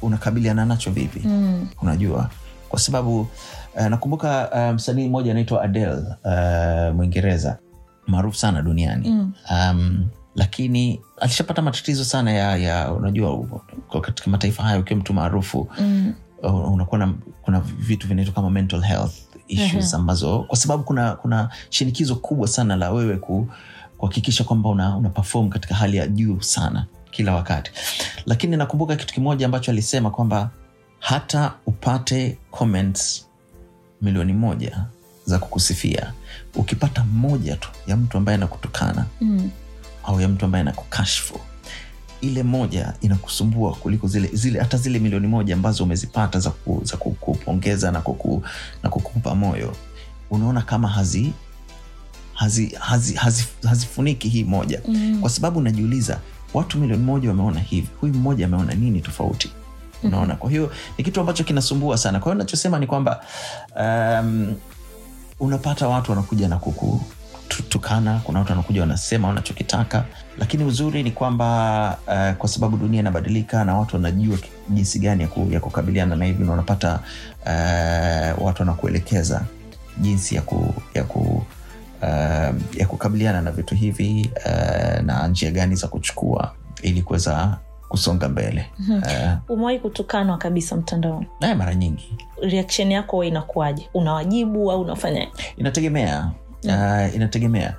unakabiliana 0.01 0.65
nacho 0.65 0.91
vipi 0.91 1.19
Mm. 1.27 1.67
unajua 1.81 2.29
kwa 2.69 2.79
sababu 2.79 3.21
uh, 3.75 3.85
nakumbuka 3.89 4.49
uh, 4.53 4.75
msanii 4.75 5.07
mmoja 5.07 5.31
anaitwa 5.31 5.63
Adele 5.63 6.01
uh, 6.23 6.95
mwingereza 6.95 7.57
maarufu 8.07 8.37
sana 8.37 8.61
duniani 8.61 9.09
Mm. 9.09 9.33
um, 9.51 10.07
lakini 10.35 11.01
alishapata 11.21 11.61
matatizo 11.61 12.05
sana 12.05 12.31
ya, 12.31 12.57
ya 12.57 12.91
unajua 12.91 13.45
katika 14.01 14.29
mataifa 14.31 14.63
hayo 14.63 14.79
ukiwa 14.79 14.99
mtu 14.99 15.13
maarufu 15.13 15.69
Mm. 15.79 16.13
Uh, 16.43 16.73
unakuwa 16.73 16.99
na 16.99 17.13
kuna 17.41 17.59
vitu 17.59 18.07
vinaitwa 18.07 18.33
kama 18.33 18.49
mental 18.49 18.81
health 18.81 19.13
issues 19.47 19.93
ambazo 19.93 20.39
kwa 20.39 20.57
sababu 20.57 20.83
kuna 20.83 21.11
kuna 21.15 21.49
shinikizo 21.69 22.15
kubwa 22.15 22.47
sana 22.47 22.75
la 22.75 22.91
wewe 22.91 23.17
ku 23.17 23.47
kuhakikisha 23.97 24.43
kwamba 24.43 24.69
una, 24.69 24.97
una 24.97 25.09
perform 25.09 25.49
katika 25.49 25.75
hali 25.75 25.97
ya 25.97 26.07
juu 26.07 26.41
sana 26.41 26.85
kila 27.11 27.35
wakati 27.35 27.71
lakini 28.25 28.57
nakumbuka 28.57 28.95
kitu 28.95 29.13
kimoja 29.13 29.45
ambacho 29.45 29.71
alisema 29.71 30.11
kwamba 30.11 30.49
hata 30.99 31.53
upate 31.65 32.37
comments 32.51 33.27
milioni 34.01 34.33
moja 34.33 34.85
za 35.25 35.39
kukusifia 35.39 36.13
ukipata 36.55 37.03
moja 37.03 37.55
tu 37.55 37.69
ya 37.87 37.97
mtu 37.97 38.17
ambaye 38.17 38.35
anakutukana 38.37 39.05
Mm. 39.21 39.49
au 40.03 40.21
ya 40.21 40.27
mtu 40.27 40.45
ambaye 40.45 40.61
anakukashfu 40.61 41.39
ile 42.21 42.43
moja 42.43 42.93
inakusumbua 43.01 43.73
kuliko 43.73 44.07
zile, 44.07 44.29
zile 44.33 44.59
hata 44.59 44.77
zile 44.77 44.99
milioni 44.99 45.27
moja 45.27 45.53
ambazo 45.53 45.83
umezipata 45.83 46.39
za, 46.39 46.49
ku, 46.49 46.81
za 46.83 46.97
kukupongeza 46.97 47.91
na, 47.91 48.01
kuku, 48.01 48.43
na 48.83 48.89
kukupa 48.89 49.35
moyo. 49.35 49.75
Unaona 50.29 50.61
kama 50.61 50.87
hazi 50.87 51.33
hazifuniki 52.33 52.75
hazi, 52.79 53.13
hazi, 53.13 53.45
hazi 53.67 54.13
hii 54.29 54.43
moja. 54.43 54.81
Mm. 54.87 55.17
kwa 55.21 55.29
sababu 55.29 55.61
najiuliza 55.61 56.19
watu 56.53 56.77
milioni 56.77 57.03
moja 57.03 57.29
wameona 57.29 57.59
hivi 57.59 57.87
huyu 58.01 58.13
mmoja 58.13 58.45
ameona 58.45 58.73
nini 58.73 59.01
tofauti? 59.01 59.51
Unaona? 60.03 60.35
Kwa 60.35 60.49
hiyo 60.49 60.71
ni 60.97 61.03
kitu 61.03 61.19
ambacho 61.19 61.43
kinasumbua 61.43 61.97
sana. 61.97 62.19
Kwa 62.19 62.31
hiyo 62.31 62.43
nachosema 62.43 62.79
ni 62.79 62.87
kwamba 62.87 63.23
um, 63.79 64.53
unapata 65.39 65.87
watu 65.87 66.11
wanakuja 66.11 66.47
na 66.47 66.57
kukutukana 67.57 68.21
kuna 68.23 68.39
watu 68.39 68.51
wanakuja 68.51 68.81
wanasema 68.81 69.27
wanachokitaka 69.27 70.05
lakini 70.37 70.63
uzuri 70.63 71.03
ni 71.03 71.11
kwamba 71.11 71.97
uh, 72.07 72.37
kwa 72.37 72.49
sababu 72.49 72.77
dunia 72.77 72.99
inabadilika 72.99 73.65
na 73.65 73.77
watu 73.77 73.95
wanajua 73.95 74.37
jinsi 74.69 74.99
gani 74.99 75.21
ya, 75.21 75.27
ku, 75.27 75.47
ya 75.51 75.59
kukabiliana 75.59 76.15
na 76.15 76.25
hivi 76.25 76.43
na 76.43 76.53
unapata 76.53 76.99
uh, 77.45 78.45
watu 78.45 78.61
wanakuelekeza 78.61 79.41
jinsi 79.97 80.35
ya 80.35 80.41
ku, 80.41 80.73
ya 80.93 81.03
ku 81.03 81.43
uh, 82.01 82.77
ya 82.77 82.87
kukabiliana 82.87 83.41
na 83.41 83.51
vitu 83.51 83.75
hivi 83.75 84.31
uh, 84.45 85.01
na 85.03 85.27
njia 85.27 85.51
gani 85.51 85.75
za 85.75 85.87
kuchukua 85.87 86.51
ili 86.81 87.01
kuweza 87.01 87.57
kusonga 87.89 88.29
mbele. 88.29 88.65
Uh, 88.89 89.31
umewahi 89.49 89.79
kutukanwa 89.79 90.37
kabisa 90.37 90.75
mtandaoni? 90.75 91.27
Naye 91.39 91.55
mara 91.55 91.75
nyingi. 91.75 92.15
Reaction 92.41 92.91
yako 92.91 93.17
wewe 93.17 93.27
inakuwaje? 93.27 93.89
Unawajibu 93.93 94.71
au 94.71 94.81
unafanya? 94.81 95.27
Inategemea 95.57 96.31
uh, 96.65 97.15
inategemea. 97.15 97.75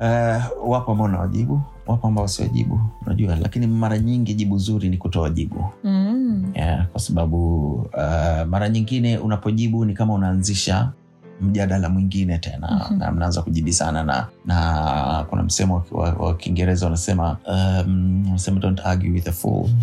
Uh, 0.00 0.70
wapo 0.70 0.92
ambao 0.92 1.08
nawajibu 1.08 1.60
wapo 1.86 2.08
ambao 2.08 2.28
siwajibu 2.28 2.80
unajua. 3.06 3.36
Lakini 3.36 3.66
mara 3.66 3.98
nyingi 3.98 4.34
jibu 4.34 4.58
zuri 4.58 4.88
ni 4.88 4.96
kutoa 4.96 5.30
jibu. 5.30 5.64
Mm. 5.84 6.52
yeah, 6.54 6.86
kwa 6.88 7.00
sababu 7.00 7.72
uh, 7.74 8.46
mara 8.48 8.68
nyingine 8.68 9.18
unapojibu 9.18 9.84
ni 9.84 9.94
kama 9.94 10.14
unaanzisha 10.14 10.92
mjadala 11.40 11.88
mwingine 11.88 12.38
tena. 12.38 12.86
Mhm. 12.90 12.98
na 12.98 13.12
mnaanza 13.12 13.42
kujibisana 13.42 14.02
na 14.04 14.26
na 14.44 15.26
kuna 15.30 15.42
msemo 15.42 15.84
wa, 15.90 16.04
wa, 16.04 16.12
wa 16.12 16.34
kiingereza 16.36 16.86
unasema 16.86 17.36
um, 17.46 18.60
don't 18.60 18.80
argue 18.84 19.10
with 19.10 19.28
a 19.28 19.32
fool. 19.32 19.68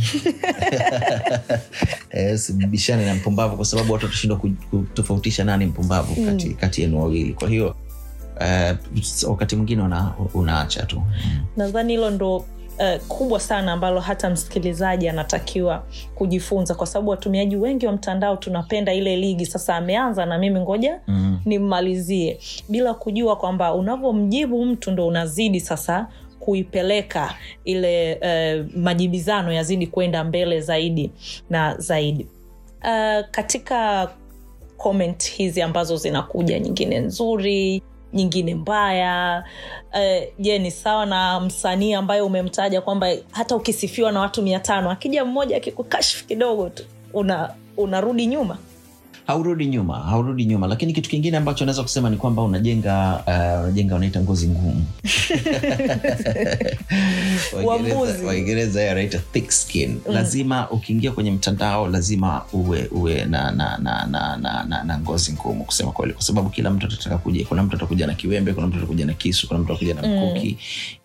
Eh, 2.14 2.36
usibishane 2.36 3.06
na 3.06 3.16
mpumbavu 3.16 3.56
kwa 3.56 3.66
sababu 3.66 3.94
watu 3.94 4.06
watashindwa 4.06 4.38
kutofautisha 4.70 5.44
nani 5.44 5.66
mpumbavu 5.66 6.26
kati, 6.26 6.50
kati 6.50 6.82
yenu 6.82 7.00
wawili. 7.00 7.34
Kwa 7.34 7.50
hiyo 7.50 7.76
uh, 8.40 9.30
wakati 9.30 9.56
mwingine 9.56 9.82
una, 9.82 10.14
unaacha 10.34 10.86
tu. 10.86 11.02
Nadhani 11.58 11.94
hilo 11.94 12.10
ndo 12.10 12.46
uh, 12.82 13.02
kubwa 13.08 13.40
sana 13.40 13.72
ambalo 13.72 14.00
hata 14.00 14.30
msikilizaji 14.30 15.10
anatakiwa 15.10 15.84
kujifunza 16.16 16.76
kwa 16.76 16.88
sababu 16.88 17.10
watumiaji 17.12 17.56
wengi 17.56 17.86
wa 17.88 17.92
mtandao 17.92 18.36
tunapenda 18.36 18.94
ile 18.94 19.16
ligi 19.16 19.46
sasa 19.46 19.76
ameanza 19.76 20.26
na 20.26 20.38
mimi 20.38 20.60
ngoja 20.60 21.00
mm. 21.08 21.40
nimmalizie 21.46 22.40
bila 22.70 22.94
kujua 22.94 23.36
kwamba 23.36 23.74
unavyomjibu 23.74 24.66
mtu 24.66 24.92
ndo 24.92 25.08
unazidi 25.08 25.60
sasa 25.60 26.08
kuipeleka 26.40 27.34
ile 27.66 28.16
uh, 28.16 28.76
majibizano 28.78 29.54
yazidi 29.54 29.88
kwenda 29.88 30.24
mbele 30.24 30.62
zaidi 30.62 31.12
na 31.50 31.78
zaidi 31.78 32.28
uh, 32.84 33.26
katika 33.32 34.10
comment 34.78 35.32
hizi 35.32 35.62
ambazo 35.62 35.98
zinakuja 35.98 36.60
nyingine 36.60 37.00
nzuri 37.00 37.82
nyingine 38.14 38.56
mbaya. 38.56 39.44
Je 39.94 40.32
je 40.40 40.60
ni 40.60 40.72
sawa 40.72 41.06
na 41.06 41.40
msanii 41.40 41.94
ambaye 41.94 42.22
umemtaja 42.22 42.82
kwamba 42.82 43.08
hata 43.32 43.56
ukisifiwa 43.56 44.12
na 44.12 44.20
watu 44.20 44.42
mia 44.42 44.60
tano 44.60 44.92
akija 44.92 45.26
mmoja 45.26 45.58
akikukashfu 45.58 46.26
kidogo 46.26 46.70
tu 46.70 46.84
una 47.14 47.54
unarudi 47.78 48.26
nyuma 48.26 48.58
haurudi 49.28 49.66
nyuma 49.66 50.00
haurudi 50.00 50.46
nyuma. 50.46 50.68
Lakini 50.68 50.94
kitu 50.94 51.10
kingine 51.10 51.38
ambacho 51.38 51.66
naweza 51.66 51.82
kusema 51.84 52.10
ni 52.10 52.18
kwamba 52.18 52.42
unajenga 52.44 53.24
uh, 53.28 53.64
unajenga 53.64 53.96
unaita 53.96 54.22
ngozi 54.22 54.48
ngumu. 54.48 54.86
Waingereza- 57.64 58.26
waingereza 58.26 58.96
thick 59.34 59.52
skin. 59.52 59.90
Mm. 59.90 60.14
lazima 60.14 60.70
ukiingia 60.70 61.12
kwenye 61.12 61.32
mtandao 61.32 61.88
lazima 61.88 62.42
uwe 62.54 62.88
uwe 62.92 63.26
na, 63.26 63.52
na, 63.52 63.78
na, 63.78 64.06
na, 64.06 64.38
na, 64.38 64.64
na, 64.64 64.84
na 64.84 65.00
ngozi 65.00 65.34
ngumu 65.34 65.64
kusema 65.66 65.92
kweli. 65.92 66.14
Kwa 66.14 66.24
sababu 66.24 66.50
kila 66.50 66.70
mtu 66.70 66.86
atataka 66.86 67.18
kuja. 67.18 67.46
Kuna 67.46 67.64
mtu 67.64 67.76
atakuja 67.76 68.08
na 68.08 68.14
kiwembe 68.14 68.54
kuna 68.54 68.68
mtu 68.68 68.78
atakuja 68.78 69.06
na 69.06 69.14
kisu 69.14 69.48
kuna 69.48 69.60
mtu 69.60 69.72
atakuja 69.74 69.94
na 69.94 70.02
Mm. 70.12 70.38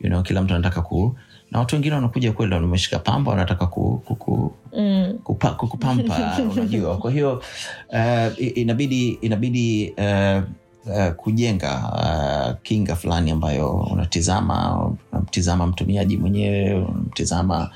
you 0.00 0.08
know, 0.10 0.22
kila 0.22 0.42
mtu 0.42 0.54
anataka 0.54 0.82
ku 0.82 1.16
na 1.50 1.58
watu 1.58 1.74
wengine 1.74 1.94
wanakuja 1.94 2.32
kweli 2.32 2.54
wameshika 2.54 2.98
pamba 2.98 3.30
wanataka 3.30 3.66
ku, 3.66 4.02
ku, 4.04 4.14
ku, 4.16 4.52
mm. 4.76 5.18
kupa, 5.24 5.50
kukupampa 5.50 6.38
unajua 6.52 6.96
kwa 6.96 7.10
hiyo 7.10 7.42
uh, 7.88 8.58
inabidi 8.58 9.08
inabidi 9.08 9.94
uh, 9.98 10.42
uh, 10.86 11.08
kujenga 11.16 11.72
uh, 11.92 12.62
kinga 12.62 12.96
fulani 12.96 13.30
ambayo 13.30 13.70
unatizama 13.70 14.86
unamtizama 15.12 15.66
mtumiaji 15.66 16.16
mwenyewe 16.16 16.74
unamtizama 16.74 17.70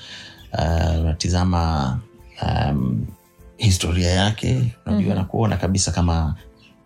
uh, 0.59 1.01
unatizama 1.01 1.99
um, 2.43 3.07
historia 3.57 4.11
yake 4.11 4.63
unajua 4.87 5.11
Mhm. 5.11 5.19
na 5.19 5.25
kuona 5.25 5.57
kabisa 5.57 5.91
kama 5.93 6.35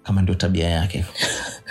kama 0.02 0.22
ndio 0.22 0.34
tabia 0.34 0.68
yake 0.68 1.04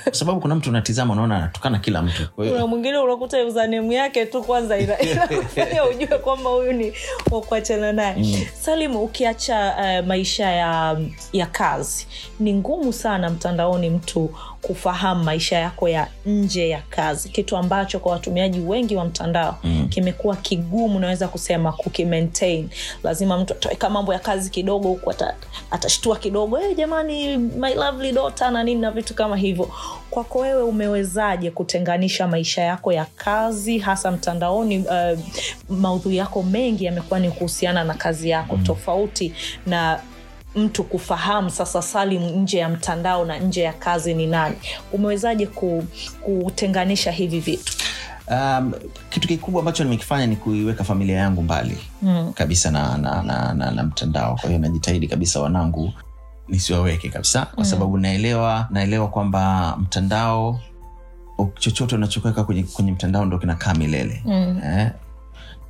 kwa 0.04 0.14
sababu 0.14 0.40
kuna 0.42 0.56
mtu 0.56 0.70
unatizama 0.70 1.14
unaona 1.14 1.36
anatukana 1.38 1.80
kila 1.80 2.02
mtu 2.02 2.30
kuna 2.36 2.68
mwingine 2.68 2.98
unakuta 2.98 3.46
uzanemu 3.46 3.92
yake 3.92 4.26
tu 4.26 4.44
kwanza 4.44 4.78
ina- 4.78 5.00
inakufanya 5.12 5.86
ujue 5.86 6.08
kwamba 6.18 6.50
huyu 6.50 6.74
ni 6.74 6.94
wakuachana 7.32 7.92
naye 7.92 8.16
Mm. 8.18 8.46
salim 8.62 8.96
ukiacha 8.96 9.76
uh, 10.02 10.08
maisha 10.08 10.46
ya 10.52 10.98
ya 11.34 11.46
kazi 11.46 12.08
ni 12.40 12.54
ngumu 12.54 12.94
sana 12.94 13.30
mtandaoni 13.30 13.90
mtu 13.90 14.30
kufahamu 14.64 15.24
maisha 15.24 15.60
yako 15.60 15.90
ya 15.90 16.08
nje 16.26 16.70
ya 16.70 16.82
kazi 16.90 17.30
kitu 17.30 17.58
ambacho 17.58 18.00
kwa 18.00 18.12
watumiaji 18.12 18.60
wengi 18.60 18.96
wa 18.96 19.06
mtandao 19.06 19.58
Mm. 19.64 19.88
kimekuwa 19.90 20.36
kigumu 20.36 21.00
naweza 21.00 21.28
kusema 21.28 21.72
kukimaintain 21.72 22.70
lazima 23.04 23.38
mtu 23.38 23.54
ataweka 23.54 23.90
mambo 23.90 24.14
ya 24.14 24.20
kazi 24.20 24.50
kidogo 24.50 24.88
huku 24.88 25.12
ata, 25.12 25.34
atashtua 25.72 26.16
kidogo 26.18 26.58
hey, 26.58 26.76
jamani 26.76 27.38
my 27.38 27.74
lovely 27.74 28.12
daughter 28.12 28.52
na 28.52 28.64
nini 28.64 28.82
na 28.82 28.92
vitu 28.92 29.14
kama 29.14 29.38
hivyo 29.38 29.70
kwako 30.10 30.40
wewe 30.40 30.64
umewezaje 30.64 31.52
kutenganisha 31.52 32.28
maisha 32.28 32.62
yako 32.62 32.92
ya 32.94 33.06
kazi 33.16 33.78
hasa 33.80 34.12
mtandaoni 34.12 34.78
uh, 34.80 35.20
maudhui 35.70 36.18
yako 36.18 36.44
mengi 36.44 36.86
yamekuwa 36.86 37.20
ni 37.20 37.32
kuhusiana 37.32 37.84
na 37.84 37.94
kazi 37.94 38.30
yako 38.30 38.58
mm. 38.58 38.64
tofauti 38.64 39.34
na 39.68 40.00
mtu 40.56 40.84
kufahamu 40.84 41.50
sasa 41.50 41.82
salim 41.82 42.22
nje 42.24 42.58
ya 42.58 42.70
mtandao 42.70 43.26
na 43.26 43.40
nje 43.40 43.62
ya 43.62 43.74
kazi 43.74 44.14
ni 44.14 44.28
nani 44.28 44.56
umewezaje 44.92 45.48
kutenganisha 46.22 47.12
hivi 47.12 47.40
vitu 47.40 47.74
um, 48.28 48.74
kitu 49.10 49.28
kikubwa 49.28 49.60
ambacho 49.60 49.84
nimekifanya 49.84 50.28
ni 50.28 50.36
kuiweka 50.36 50.84
familia 50.84 51.18
yangu 51.18 51.42
mbali 51.42 51.78
mm. 52.02 52.34
kabisa 52.34 52.72
na, 52.72 52.98
na, 52.98 53.24
na, 53.24 53.54
na, 53.54 53.72
na 53.72 53.84
mtandao 53.84 54.36
kwa 54.36 54.50
hiyo 54.50 54.62
najitahidi 54.62 55.08
kabisa 55.08 55.40
wanangu 55.40 55.94
nisiwaweke 56.48 57.10
kabisa 57.10 57.46
kwa 57.46 57.66
sababu 57.66 57.98
naelewa 57.98 58.68
naelewa 58.72 59.08
kwamba 59.08 59.76
mtandao 59.78 60.60
chochote 61.60 61.96
unachoweka 61.96 62.44
kwenye, 62.44 62.64
kwenye 62.64 62.92
mtandao 62.92 63.26
ndo 63.26 63.40
kinakaa 63.40 63.74
milele 63.74 64.22
Mm. 64.26 64.62
eh? 64.66 64.92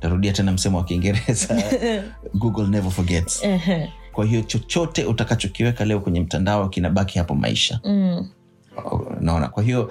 tarudia 0.00 0.32
tena 0.32 0.52
msemo 0.52 0.78
wa 0.78 0.84
kiingereza 0.84 1.62
google 2.34 2.66
never 2.66 2.90
forgets. 2.90 3.42
Kwa 4.14 4.24
hiyo 4.24 4.42
chochote 4.42 5.04
utakachokiweka 5.04 5.84
leo 5.84 6.00
kwenye 6.00 6.20
mtandao 6.20 6.68
kinabaki 6.68 7.18
hapo 7.18 7.34
maisha 7.34 7.80
Mm. 7.84 8.28
naona 9.20 9.48
kwa 9.48 9.62
hiyo 9.62 9.82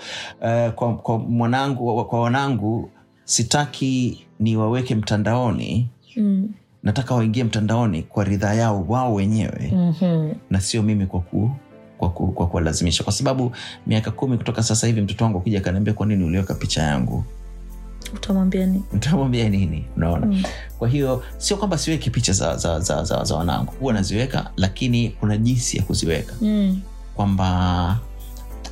uh, 0.42 0.72
kwa, 0.74 0.96
kwa 0.98 1.20
mwanangu 1.20 2.06
kwa 2.06 2.22
wanangu 2.22 2.90
sitaki 3.24 4.26
niwaweke 4.40 4.96
mtandaoni 4.96 5.90
Mm. 6.18 6.50
nataka 6.84 7.16
waingie 7.16 7.44
mtandaoni 7.44 8.04
kwa 8.04 8.24
ridhaa 8.24 8.54
yao 8.54 8.86
wao 8.88 9.14
wenyewe 9.14 9.72
Mhm. 9.76 10.32
na 10.50 10.62
sio 10.62 10.84
mimi 10.84 11.06
kwa 11.06 11.20
ku- 11.20 11.52
kwa 12.32 12.48
kuwalazimisha 12.48 13.04
kwa 13.04 13.14
sababu 13.14 13.52
miaka 13.88 14.12
kumi 14.12 14.38
kutoka 14.38 14.64
sasa 14.64 14.88
hivi 14.88 15.02
mtoto 15.02 15.24
wangu 15.24 15.38
akija 15.38 15.58
akaniambia 15.58 15.94
kwa 15.94 16.06
nini 16.06 16.24
uliweka 16.24 16.54
picha 16.54 16.82
yangu 16.84 17.24
utamwambia 18.94 19.50
nini 19.50 19.86
unaona 19.98 20.26
Mm. 20.26 20.44
kwa 20.80 20.88
hiyo 20.90 21.24
sio 21.38 21.58
kwamba 21.58 21.78
siweki 21.78 22.10
picha 22.10 22.34
za, 22.34 22.58
za, 22.58 22.80
za, 22.80 23.04
za, 23.04 23.24
za 23.24 23.36
wanangu 23.36 23.74
huwa 23.80 23.94
naziweka 23.94 24.52
lakini 24.58 25.10
kuna 25.10 25.38
jinsi 25.38 25.78
ya 25.78 25.84
kuziweka 25.84 26.34
mm. 26.42 26.82
kwamba 27.16 28.00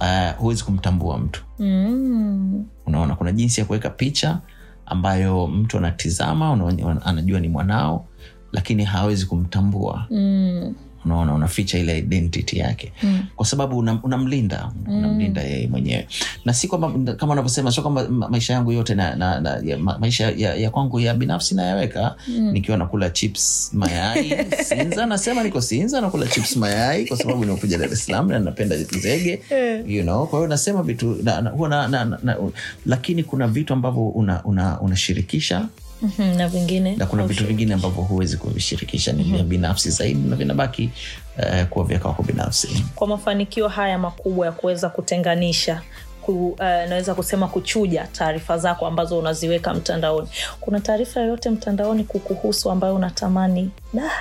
uh, 0.02 0.38
huwezi 0.40 0.64
kumtambua 0.64 1.18
mtu 1.18 1.44
Mm. 1.60 2.66
unaona 2.88 3.16
kuna 3.16 3.32
jinsi 3.32 3.60
ya 3.60 3.66
kuweka 3.66 3.90
picha 3.90 4.40
ambayo 4.86 5.48
mtu 5.48 5.78
anatizama 5.78 6.72
anajua 7.06 7.40
ni 7.40 7.48
mwanao 7.48 8.06
lakini 8.52 8.84
hawezi 8.84 9.26
kumtambua 9.26 10.06
Mm. 10.10 10.74
Unaona 11.06 11.34
unaficha 11.34 11.78
ile 11.80 11.98
identity 11.98 12.60
yake 12.60 12.92
Mm. 13.04 13.24
kwa 13.36 13.46
sababu 13.46 13.82
unam- 13.82 14.00
unamlinda 14.04 14.72
unamlinda 14.88 15.42
yeye 15.42 15.68
mwenyewe 15.68 16.08
na 16.46 16.54
si 16.54 16.68
kwamba 16.68 17.14
kama 17.14 17.34
unavyosema 17.34 17.72
sio 17.72 17.84
kwamba 17.84 18.08
maisha 18.30 18.54
yangu 18.54 18.72
yote 18.72 18.96
na, 18.96 19.16
na, 19.16 19.40
na, 19.40 19.62
ya, 19.64 19.78
maisha 19.78 20.32
ya, 20.32 20.56
ya 20.56 20.70
kwangu 20.70 21.00
ya 21.00 21.14
binafsi 21.14 21.56
nayaweka 21.56 22.16
Mm. 22.28 22.52
nikiwa 22.52 22.78
nakula 22.78 23.10
chips 23.10 23.70
mayai 23.74 24.38
sinza 24.70 25.06
nasema 25.06 25.44
niko 25.44 25.62
sinza 25.62 26.02
nakula 26.02 26.28
chips 26.28 26.58
mayai 26.58 27.06
kwa 27.06 27.18
sababu 27.18 27.46
nimekuja 27.46 27.78
dar 27.78 27.94
es 27.94 28.06
salaam 28.06 28.28
na 28.30 28.40
napenda 28.40 28.78
zege 28.78 29.42
Eh. 29.50 29.84
you 29.88 30.04
know 30.04 30.28
kwa 30.28 30.40
hiyo 30.40 30.48
nasema 30.50 30.84
vitu 30.84 31.18
na, 31.24 31.42
na, 31.42 31.52
na, 31.70 31.88
na, 31.88 32.06
na, 32.06 32.18
na, 32.24 32.38
lakini 32.86 33.24
kuna 33.24 33.48
vitu 33.48 33.74
ambavyo 33.74 34.08
unashirikisha 34.08 34.50
una, 34.50 34.82
unashirikisha 34.82 35.68
Mhm, 36.02 36.38
na 36.38 36.48
vingine. 36.48 36.96
Na 36.96 37.06
kuna 37.06 37.28
vitu 37.28 37.46
vingine 37.48 37.74
ambavyo 37.74 38.04
huwezi 38.04 38.38
kuvishirikisha 38.38 39.12
ni 39.14 39.24
vya 39.24 39.44
binafsi 39.44 39.90
zaidi 39.90 40.30
na 40.30 40.36
vinabaki 40.36 40.90
uh, 41.38 41.64
kuwa 41.64 41.86
vya 41.86 42.00
kwako 42.00 42.24
binafsi. 42.24 42.86
Kwa 42.96 43.08
mafanikio 43.08 43.68
haya 43.68 43.98
makubwa 43.98 44.46
ya 44.46 44.52
kuweza 44.52 44.90
kutenganisha 44.90 45.82
ku, 46.22 46.48
uh, 46.50 46.60
naweza 46.60 47.16
kusema 47.16 47.48
kuchuja 47.48 48.08
taarifa 48.12 48.58
zako 48.58 48.88
ambazo 48.88 49.20
unaziweka 49.20 49.74
mtandaoni. 49.74 50.28
Kuna 50.60 50.80
taarifa 50.80 51.20
yoyote 51.20 51.50
mtandaoni 51.50 52.04
kukuhusu 52.04 52.72
ambayo 52.72 52.96
unatamani? 52.96 53.72
Da 53.94 54.12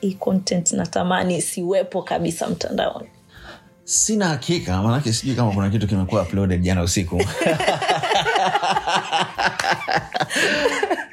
hii 0.00 0.12
content 0.12 0.72
natamani 0.72 1.36
isiwepo 1.36 2.02
kabisa 2.02 2.48
mtandaoni 2.48 3.08
sina 3.88 4.28
hakika 4.28 4.82
manake 4.82 5.12
sijui 5.12 5.36
kama 5.36 5.52
kuna 5.52 5.70
kitu 5.70 5.86
kimekuwa 5.86 6.22
uploaded 6.22 6.62
jana 6.62 6.82
usiku. 6.82 7.22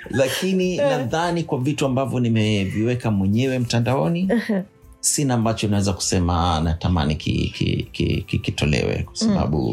Lakini 0.10 0.78
nadhani 0.78 1.44
kwa 1.44 1.60
vitu 1.60 1.86
ambavyo 1.86 2.20
nimeviweka 2.20 3.12
mwenyewe 3.12 3.60
mtandaoni 3.60 4.30
sina 5.00 5.34
ambacho 5.34 5.68
naweza 5.68 5.94
kusema 5.94 6.62
natamani 6.62 7.16
kitolewe 7.16 7.84
ki, 7.92 8.24
ki, 8.28 8.38
ki, 8.38 9.04
kwa 9.04 9.16
sababu 9.16 9.72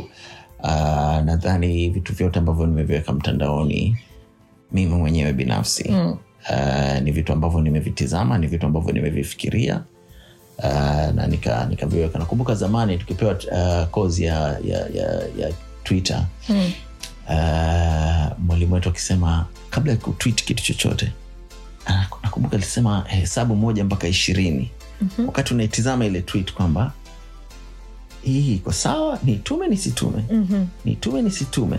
uh, 0.63 1.21
nadhani 1.25 1.89
vitu 1.89 2.13
vyote 2.15 2.39
ambavyo 2.39 2.67
nimeviweka 2.67 3.13
mtandaoni 3.13 3.97
mimi 4.73 4.95
mwenyewe 4.95 5.33
binafsi. 5.33 5.91
Mm. 5.91 6.17
uh, 6.51 6.99
ni 7.03 7.13
vitu 7.13 7.33
ambavyo 7.33 7.61
nimevitizama 7.61 8.39
ni 8.39 8.47
vitu 8.47 8.67
ambavyo 8.67 8.93
nimevifikiria 8.93 9.83
uh, 10.59 10.65
na 11.15 11.27
nika- 11.27 11.69
nikaviweka 11.69 12.19
nakumbuka 12.19 12.55
zamani 12.55 12.99
tukipewa 12.99 13.33
uh, 13.35 13.89
kozi 13.91 14.25
ya, 14.25 14.59
ya, 14.65 14.79
ya, 14.95 15.23
ya 15.39 15.53
twitter 15.85 16.27
hmm. 16.47 16.73
uh, 17.29 18.39
mwalimu 18.39 18.75
wetu 18.75 18.89
akisema 18.89 19.47
kabla 19.71 19.93
ya 19.93 19.99
kutwit 19.99 20.45
kitu 20.45 20.63
chochote 20.63 21.13
uh, 21.87 22.23
nakumbuka 22.23 22.57
alisema 22.57 23.05
hesabu 23.09 23.57
moja 23.57 23.85
mpaka 23.85 24.09
ishirini 24.09 24.71
Mhm. 25.01 25.27
wakati 25.27 25.55
unaitizama 25.55 26.05
ile 26.07 26.21
tweet 26.21 26.53
kwamba 26.53 26.93
hii 28.23 28.55
iko 28.55 28.73
sawa 28.73 29.19
nitume 29.25 29.69
nisitume 29.69 30.25
Mhm. 30.31 30.65
nitume 30.85 31.23
nisitume 31.23 31.79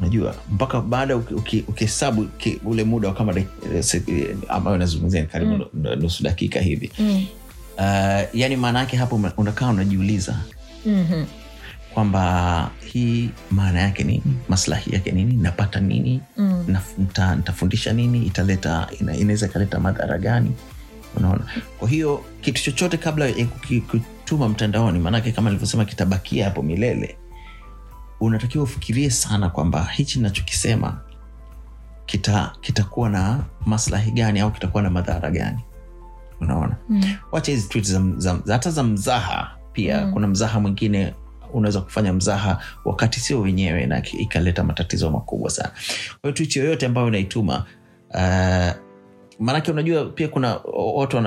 unajua 0.00 0.34
mpaka 0.52 0.80
baada 0.80 1.16
uki- 1.16 1.34
uki- 1.34 1.64
ukihesabu 1.68 2.26
ule 2.64 2.84
muda 2.84 3.08
wa 3.08 3.14
kama 3.14 3.32
eh, 3.38 3.46
eh, 4.06 4.36
ambayo 4.48 4.78
nazungumzia 4.78 5.26
karibu 5.26 5.52
mm. 5.74 5.86
nusu 6.00 6.22
dakika 6.22 6.60
hivi 6.60 6.90
Mm. 6.98 7.26
Uh, 7.78 8.34
yani 8.40 8.56
maana 8.56 8.78
yake 8.78 8.96
hapo 8.96 9.16
una- 9.16 9.32
unakaa 9.36 9.68
unajiuliza 9.68 10.36
Mhm. 10.86 11.24
kwamba 11.94 12.70
hii 12.92 13.30
maana 13.50 13.80
yake 13.80 14.04
nini? 14.04 14.36
Maslahi 14.48 14.94
yake 14.94 15.12
nini? 15.12 15.34
Napata 15.36 15.80
nini? 15.80 16.20
Mm. 16.36 16.64
Naf- 16.68 17.36
nitafundisha 17.36 17.92
nini? 17.92 18.26
Italeta 18.26 18.88
ina- 19.00 19.16
inaweza 19.16 19.46
ikaleta 19.46 19.80
madhara 19.80 20.18
gani? 20.18 20.52
Unaona? 21.16 21.44
Kwa 21.78 21.88
hiyo 21.88 22.24
kitu 22.40 22.62
chochote 22.62 22.96
kabla 22.96 23.26
ya 23.26 23.46
kukituma 23.46 24.48
mtandaoni 24.48 24.98
maanake 24.98 25.32
kama 25.32 25.50
nilivyosema 25.50 25.84
kitabakia 25.84 26.44
hapo 26.44 26.62
milele 26.62 27.16
unatakiwa 28.20 28.64
ufikirie 28.64 29.10
sana 29.10 29.50
kwamba 29.50 29.84
hichi 29.84 30.20
nachokisema 30.20 31.00
kita 32.06 32.52
kitakuwa 32.60 33.10
na 33.10 33.44
maslahi 33.66 34.10
gani 34.10 34.40
au 34.40 34.50
kitakuwa 34.50 34.82
na 34.82 34.90
madhara 34.90 35.30
gani 35.30 35.58
unaona 36.40 36.76
Mm. 36.88 37.02
wacha 37.32 37.52
hizi 37.52 37.68
tweet 37.68 37.86
za, 37.86 38.02
za, 38.16 38.38
hata 38.52 38.70
za 38.70 38.82
mzaha 38.82 39.56
pia 39.72 40.06
Mm. 40.06 40.12
kuna 40.12 40.26
mzaha 40.26 40.60
mwingine 40.60 41.14
unaweza 41.52 41.80
kufanya 41.80 42.12
mzaha 42.12 42.60
wakati 42.84 43.20
sio 43.20 43.40
wenyewe 43.40 43.86
na 43.86 44.02
ikaleta 44.18 44.64
matatizo 44.64 45.10
makubwa 45.10 45.50
sana 45.50 45.70
kwa 46.20 46.30
hiyo 46.32 46.62
yoyote 46.62 46.86
ambayo 46.86 47.06
unaituma 47.06 47.64
uh, 48.10 48.70
maanake 49.38 49.70
unajua 49.70 50.04
pia 50.04 50.28
kuna 50.28 50.60
watu 50.94 51.22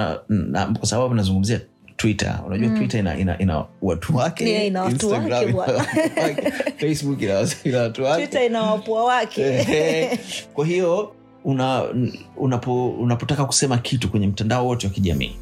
kwa 0.80 0.86
sababu 0.90 1.14
nazungumzia 1.16 1.62
twitter 1.98 2.40
unajua 2.48 2.70
Mm. 2.70 2.78
twitter 2.78 3.00
ina, 3.00 3.18
ina, 3.18 3.40
ina 3.40 3.66
watu 3.82 4.16
wake 4.18 4.68
ina 4.68 4.84
watu 4.84 5.10
wake 5.10 5.28
ina 5.28 5.52
bwana. 5.54 5.74
watu 5.74 6.20
wake, 6.22 6.52
facebook 6.80 7.22
ina, 7.22 7.48
ina 7.64 7.82
watu 7.82 8.04
wake 8.04 8.46
ina 8.46 8.62
wapua 8.64 9.04
wake 9.04 10.20
kwa 10.54 10.66
hiyo 10.66 11.16
una, 11.48 11.84
unapo, 12.38 12.90
unapotaka 12.90 13.46
kusema 13.46 13.78
kitu 13.78 14.10
kwenye 14.10 14.28
mtandao 14.28 14.68
wote 14.68 14.88
wa 14.88 14.94
kijamii 14.94 15.36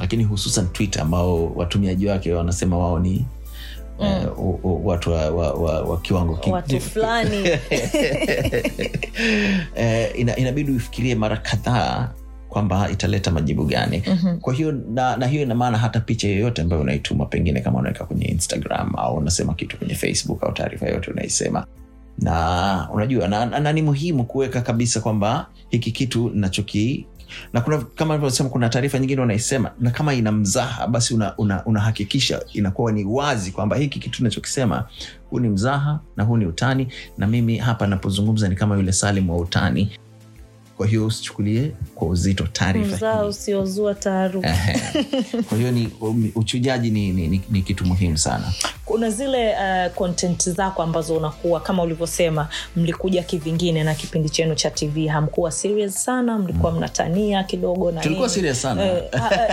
lakini 0.00 0.24
hususan 0.24 0.68
twitter 0.68 1.02
ambao 1.02 1.46
watumiaji 1.54 2.06
wake 2.06 2.32
wanasema 2.32 2.78
wao 2.78 2.98
ni 2.98 3.24
Mm. 4.00 4.26
Uh, 4.36 4.38
u- 4.38 4.60
u- 4.62 4.86
watu 4.86 5.10
wa, 5.10 5.30
wa, 5.30 5.52
wa, 5.52 5.82
wa 5.82 6.00
kiwango 6.00 6.36
ki- 6.36 6.50
watu 6.50 6.80
fulani 6.80 7.36
eh, 9.76 10.10
ina, 10.14 10.36
inabidi 10.36 10.72
uifikirie 10.72 11.14
mara 11.14 11.36
kadhaa 11.36 12.10
kwamba 12.48 12.90
italeta 12.90 13.30
majibu 13.30 13.64
gani 13.64 14.02
Mhm. 14.06 14.38
kwa 14.38 14.54
hiyo 14.54 14.72
na, 14.72 15.16
na 15.16 15.26
hiyo 15.26 15.42
ina 15.42 15.54
maana 15.54 15.78
hata 15.78 16.00
picha 16.00 16.28
yoyote 16.28 16.62
ambayo 16.62 16.82
unaituma 16.82 17.26
pengine 17.26 17.60
kama 17.60 17.78
unaweka 17.78 18.04
kwenye 18.04 18.24
instagram 18.24 18.92
au 18.96 19.16
unasema 19.16 19.54
kitu 19.54 19.78
kwenye 19.78 19.94
facebook 19.94 20.42
au 20.44 20.52
taarifa 20.52 20.86
yoyote 20.86 21.10
unaisema 21.10 21.66
na 22.18 22.88
unajua 22.92 23.28
na, 23.28 23.46
na, 23.46 23.60
na 23.60 23.72
ni 23.72 23.82
muhimu 23.82 24.24
kuweka 24.24 24.60
kabisa 24.60 25.00
kwamba 25.00 25.46
hiki 25.68 25.92
kitu 25.92 26.30
nachoki 26.34 27.06
na 27.52 27.60
kuna 27.60 27.78
kama 27.78 28.14
alivyosema 28.14 28.48
kuna 28.48 28.68
taarifa 28.68 28.98
nyingine 28.98 29.22
unaisema 29.22 29.70
na 29.80 29.90
kama 29.90 30.14
ina 30.14 30.32
mzaha 30.32 30.86
basi 30.86 31.18
unahakikisha 31.66 32.34
una, 32.36 32.44
una 32.44 32.52
inakuwa 32.54 32.92
ni 32.92 33.04
wazi 33.04 33.50
kwamba 33.50 33.76
hiki 33.76 33.98
kitu 33.98 34.24
nachokisema 34.24 34.84
huu 35.30 35.38
ni 35.40 35.48
mzaha 35.48 36.00
na 36.16 36.24
huu 36.24 36.36
ni 36.36 36.46
utani 36.46 36.88
na 37.18 37.26
mimi 37.26 37.56
hapa 37.56 37.86
napozungumza 37.86 38.48
ni 38.48 38.56
kama 38.56 38.76
yule 38.76 38.92
salim 38.92 39.30
wa 39.30 39.36
utani 39.36 39.98
kwa 40.78 40.86
hiyo 40.86 41.06
usichukulie 41.06 41.70
kwa 41.94 42.08
uzito 42.08 42.46
taarifa 42.52 43.24
usiozua 43.26 43.94
taharuki. 43.94 44.48
Kwa 45.48 45.58
hiyo 45.58 45.70
ni 45.70 45.90
uchujaji 46.34 46.90
ni, 46.90 47.10
ni, 47.12 47.28
ni, 47.28 47.40
ni 47.50 47.62
kitu 47.62 47.86
muhimu 47.86 48.18
sana. 48.18 48.52
Kuna 48.84 49.10
zile 49.10 49.50
uh, 49.52 49.92
content 49.94 50.48
zako 50.50 50.82
ambazo 50.82 51.16
unakuwa 51.16 51.60
kama 51.60 51.82
ulivyosema 51.82 52.48
mlikuja 52.76 53.22
kivingine 53.22 53.84
na 53.84 53.94
kipindi 53.94 54.30
chenu 54.30 54.54
cha 54.54 54.70
tv 54.70 55.06
hamkuwa 55.06 55.50
serious 55.50 56.04
sana 56.04 56.38
mlikuwa 56.38 56.72
mnatania 56.72 57.44
kidogo 57.44 57.90
na 57.92 58.00
Tulikuwa 58.00 58.28
serious 58.28 58.62
sana. 58.62 58.84
eh, 58.86 59.02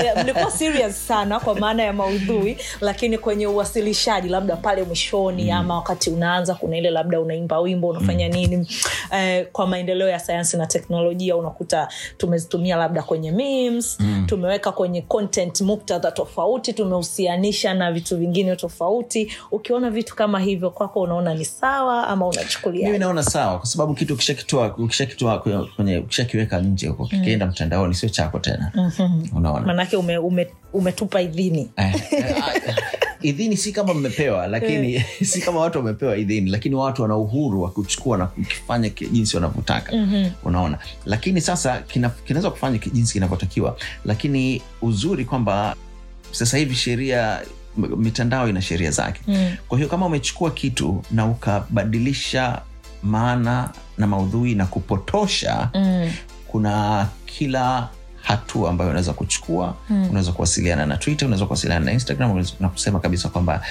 eh, 0.06 0.24
mlikuwa 0.24 0.52
serious 0.52 1.08
sana 1.08 1.40
kwa 1.40 1.56
maana 1.60 1.84
ya 1.84 1.94
maudhui 1.94 2.58
lakini 2.82 3.18
kwenye 3.18 3.48
uwasilishaji 3.48 4.30
labda 4.30 4.56
pale 4.56 4.84
mwishoni 4.84 5.44
mm. 5.44 5.52
ama 5.52 5.76
wakati 5.76 6.10
unaanza 6.10 6.56
kuna 6.56 6.78
ile 6.78 6.90
labda 6.90 7.20
unaimba 7.20 7.60
wimbo 7.60 7.88
unafanya 7.88 8.28
mm. 8.28 8.34
nini? 8.34 8.68
Eh, 9.12 9.48
kwa 9.52 9.68
maendeleo 9.68 10.08
ya 10.10 10.20
sayansi 10.20 10.58
na 10.58 10.66
teknolojia 10.68 11.15
unakuta 11.38 11.88
tumezitumia 12.18 12.76
labda 12.76 13.04
kwenye 13.04 13.32
memes 13.32 13.98
mm. 14.00 14.24
tumeweka 14.28 14.72
kwenye 14.72 15.02
content 15.02 15.62
muktadha 15.62 16.12
tofauti 16.12 16.74
tumehusianisha 16.74 17.74
na 17.74 17.92
vitu 17.92 18.18
vingine 18.18 18.56
tofauti. 18.56 19.32
Ukiona 19.52 19.90
vitu 19.90 20.16
kama 20.16 20.40
hivyo 20.40 20.70
kwako 20.70 21.02
unaona 21.02 21.34
ni 21.34 21.46
sawa 21.46 22.08
ama 22.08 22.32
mimi 22.74 22.98
naona 23.00 23.24
sawa 23.24 23.58
kwa 23.58 23.66
sababu 23.68 23.94
kitu 23.94 24.14
ukishakitoa 24.14 24.76
ukishakitoa 24.78 25.40
kwenye 25.76 25.98
ukishakiweka 25.98 26.62
nje 26.62 26.88
huko 26.88 27.06
kikienda 27.06 27.46
mtandaoni 27.46 27.94
sio 27.96 28.10
chako 28.10 28.40
tena. 28.40 28.72
Unaona. 29.36 29.66
Manake 29.66 29.98
ume, 29.98 30.18
ume, 30.18 30.48
umetupa 30.74 31.22
idhini. 31.22 31.70
Eh, 31.78 31.96
eh, 32.12 32.44
ah, 32.44 32.54
idhini 33.22 33.58
si 33.58 33.72
kama 33.72 33.94
mmepewa 33.94 34.48
lakini 34.48 35.00
si 35.32 35.42
kama 35.42 35.60
watu 35.60 35.78
wamepewa 35.78 36.18
idhini 36.18 36.52
lakini 36.52 36.76
watu 36.76 37.02
wana 37.02 37.16
uhuru 37.18 37.62
wa 37.62 37.72
kuchukua 37.72 38.18
na 38.18 38.26
kukifanya 38.26 38.90
jinsi 38.90 39.36
wanavyotaka 39.36 39.92
mm-hmm. 39.96 40.32
unaona 40.44 40.78
lakini 41.06 41.42
sasa 41.42 41.82
kinaweza 42.26 42.50
kufanya 42.52 42.78
jinsi 42.94 43.14
kinavyotakiwa 43.14 43.78
lakini 44.06 44.62
uzuri 44.82 45.26
kwamba 45.26 45.76
sasa 46.32 46.58
hivi 46.58 46.76
sheria 46.76 47.42
mitandao 47.78 48.50
ina 48.50 48.62
sheria 48.62 48.92
zake 48.92 49.22
Mm. 49.28 49.56
kwa 49.68 49.78
hiyo 49.78 49.90
kama 49.90 50.06
umechukua 50.06 50.52
kitu 50.52 51.04
na 51.12 51.26
ukabadilisha 51.26 52.62
maana 53.04 53.70
na 53.98 54.08
maudhui 54.08 54.56
na 54.56 54.66
kupotosha 54.66 55.70
mm. 55.74 56.12
kuna 56.48 57.08
kila 57.26 57.90
hatua 58.26 58.70
ambayo 58.70 58.90
unaweza 58.90 59.14
kuchukua. 59.14 59.76
Mm. 59.90 60.08
unaweza 60.10 60.32
kuwasiliana 60.32 60.86
na 60.86 60.98
twitter 60.98 61.26
unaweza 61.28 61.46
kuwasiliana 61.46 61.86
na 61.86 61.92
instagram 61.92 62.46
na 62.60 62.70
kusema 62.70 63.00
kabisa 63.00 63.30
kwamba 63.30 63.62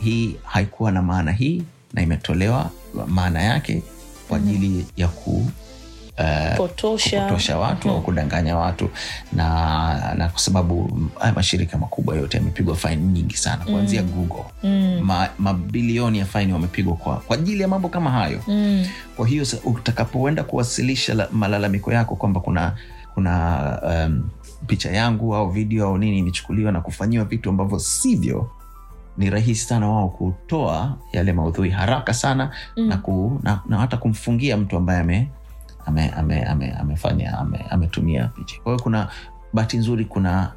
hii 0.00 0.36
haikuwa 0.44 0.92
na 0.92 1.02
maana 1.02 1.32
hii 1.32 1.62
na 1.92 2.02
imetolewa 2.02 2.70
maana 3.06 3.42
yake 3.42 3.82
kwa 4.28 4.36
ajili 4.38 4.86
ya 4.96 5.08
ku 5.08 5.46
Uh, 6.18 6.56
potosha 6.56 7.20
kupotosha 7.20 7.58
watu 7.58 7.90
au 7.90 8.02
kudanganya 8.02 8.56
watu. 8.56 8.90
Na, 9.32 10.14
na 10.18 10.28
kwa 10.28 10.40
sababu 10.40 11.00
haya 11.20 11.32
mashirika 11.32 11.78
makubwa 11.78 12.16
yote 12.16 12.36
yamepigwa 12.36 12.76
faini 12.76 13.02
nyingi 13.06 13.36
sana. 13.36 13.64
Kuanzia 13.64 14.02
google. 14.02 14.44
Mm. 14.62 15.00
Ma, 15.02 15.28
mabilioni 15.38 16.18
ya 16.18 16.24
faini 16.26 16.52
wamepigwa 16.52 16.94
kwa, 16.96 17.16
kwa 17.16 17.36
ajili 17.36 17.62
ya 17.62 17.68
mambo 17.68 17.88
kama 17.88 18.10
hayo. 18.10 18.40
Mm. 18.48 18.86
kwa 19.16 19.28
hiyo 19.28 19.46
utakapoenda 19.64 20.42
kuwasilisha 20.44 21.28
malalamiko 21.32 21.92
yako 21.92 22.16
kwamba 22.16 22.40
kuna 22.40 22.72
kuna 23.14 23.80
um, 24.06 24.28
picha 24.66 24.90
yangu 24.90 25.34
au 25.34 25.50
video 25.50 25.86
au 25.86 25.98
nini 25.98 26.18
imechukuliwa 26.18 26.72
na 26.72 26.80
kufanyiwa 26.80 27.24
vitu 27.24 27.50
ambavyo 27.50 27.78
sivyo 27.78 28.50
ni 29.18 29.30
rahisi 29.30 29.64
sana 29.64 29.88
wao 29.88 30.08
kutoa 30.08 30.96
yale 31.12 31.32
maudhui 31.32 31.70
haraka 31.70 32.14
sana 32.14 32.50
mm. 32.76 32.86
na, 32.88 32.96
ku, 32.96 33.40
na, 33.42 33.60
na 33.68 33.78
hata 33.78 33.96
kumfungia 33.96 34.56
mtu 34.56 34.76
ambaye 34.76 35.00
ame, 35.00 35.28
amefanya 35.86 36.16
ame, 36.16 36.42
ame, 36.44 36.70
amefanya 36.72 37.38
ame, 37.38 37.58
ametumia 37.70 38.28
picha 38.28 38.56
kwa 38.62 38.72
hiyo 38.72 38.82
kuna 38.82 39.08
bahati 39.52 39.76
nzuri 39.76 40.04
kuna 40.04 40.52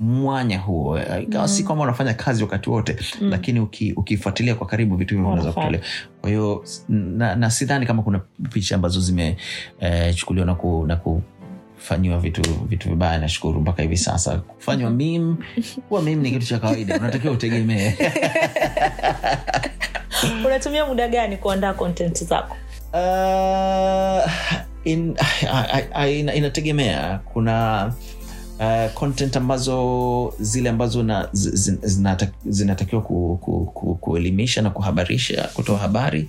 mwanya 0.00 0.58
huo 0.58 0.98
ikawa 0.98 1.42
mm. 1.44 1.48
si 1.48 1.64
kwamba 1.64 1.84
unafanya 1.84 2.14
kazi 2.14 2.42
wakati 2.42 2.70
wote 2.70 2.96
mm. 3.20 3.30
lakini 3.30 3.60
uki- 3.60 3.92
ukifuatilia 3.92 4.54
kwa 4.54 4.66
karibu 4.66 4.96
vitu 4.96 5.14
hivyo 5.14 5.30
vinaweza 5.30 5.52
kutolewa 5.52 5.84
kwa 6.20 6.30
hiyo 6.30 6.64
na, 6.88 7.36
na 7.36 7.50
sidhani 7.50 7.86
kama 7.86 8.02
kuna 8.02 8.18
picha 8.52 8.74
ambazo 8.74 9.00
zimechukuliwa 9.00 10.46
na, 10.46 10.54
ku, 10.54 10.84
na 10.86 10.96
kufanyiwa 11.82 12.18
vitu 12.18 12.42
vitu 12.68 12.88
vibaya 12.88 13.18
nashukuru 13.18 13.60
mpaka 13.60 13.82
hivi 13.82 13.96
sasa. 13.96 14.36
Kufanywa 14.38 14.90
mim 14.90 15.36
kuwa 15.88 16.02
mim 16.02 16.20
ni 16.20 16.30
kitu 16.30 16.46
cha 16.46 16.58
kawaida 16.58 16.96
unatakiwa 16.98 17.32
utegemee. 17.34 17.92
Unatumia 20.46 20.86
muda 20.86 21.08
gani 21.08 21.36
kuandaa 21.36 21.72
content 21.74 22.24
zako? 22.24 22.56
Uh, 22.92 24.30
in, 24.84 25.14
I, 25.72 25.84
I, 25.94 26.20
ina- 26.20 26.34
inategemea. 26.34 27.20
Kuna 27.32 27.86
uh, 28.60 28.92
content 28.94 29.36
ambazo 29.36 30.34
zile 30.40 30.68
ambazo 30.70 31.02
na, 31.02 31.28
zi- 31.32 31.56
zi- 31.56 31.78
zinata- 31.82 32.28
zinatakiwa 32.46 33.02
ku, 33.02 33.38
ku, 33.42 33.64
ku, 33.74 33.94
kuelimisha 33.94 34.62
na 34.62 34.70
kuhabarisha 34.70 35.48
kutoa 35.54 35.78
habari. 35.78 36.20
uh, 36.22 36.28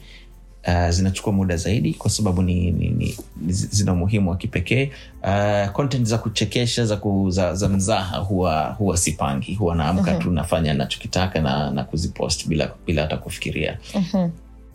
zinachukua 0.89 1.33
muda 1.33 1.57
zaidi 1.57 1.93
kwa 1.93 2.09
sababu 2.09 2.41
ni, 2.41 2.71
ni, 2.71 2.89
ni, 2.89 3.15
zina 3.51 3.93
umuhimu 3.93 4.29
wa 4.29 4.37
kipekee. 4.37 4.91
Uh, 5.23 5.71
content 5.71 6.07
za 6.07 6.17
kuchekesha 6.17 6.85
za, 6.85 6.97
ku, 6.97 7.29
za, 7.31 7.55
za 7.55 7.69
mzaha 7.69 8.17
huwa, 8.17 8.63
huwa 8.77 8.97
sipangi. 8.97 9.53
Huwa 9.55 9.75
naamka 9.75 10.15
tu 10.15 10.31
nafanya 10.31 10.73
nachokitaka 10.73 11.41
na, 11.41 11.71
na 11.71 11.83
kuzipost 11.83 12.47
bila, 12.47 12.71
bila 12.85 13.01
hata 13.01 13.17
kufikiria. 13.17 13.77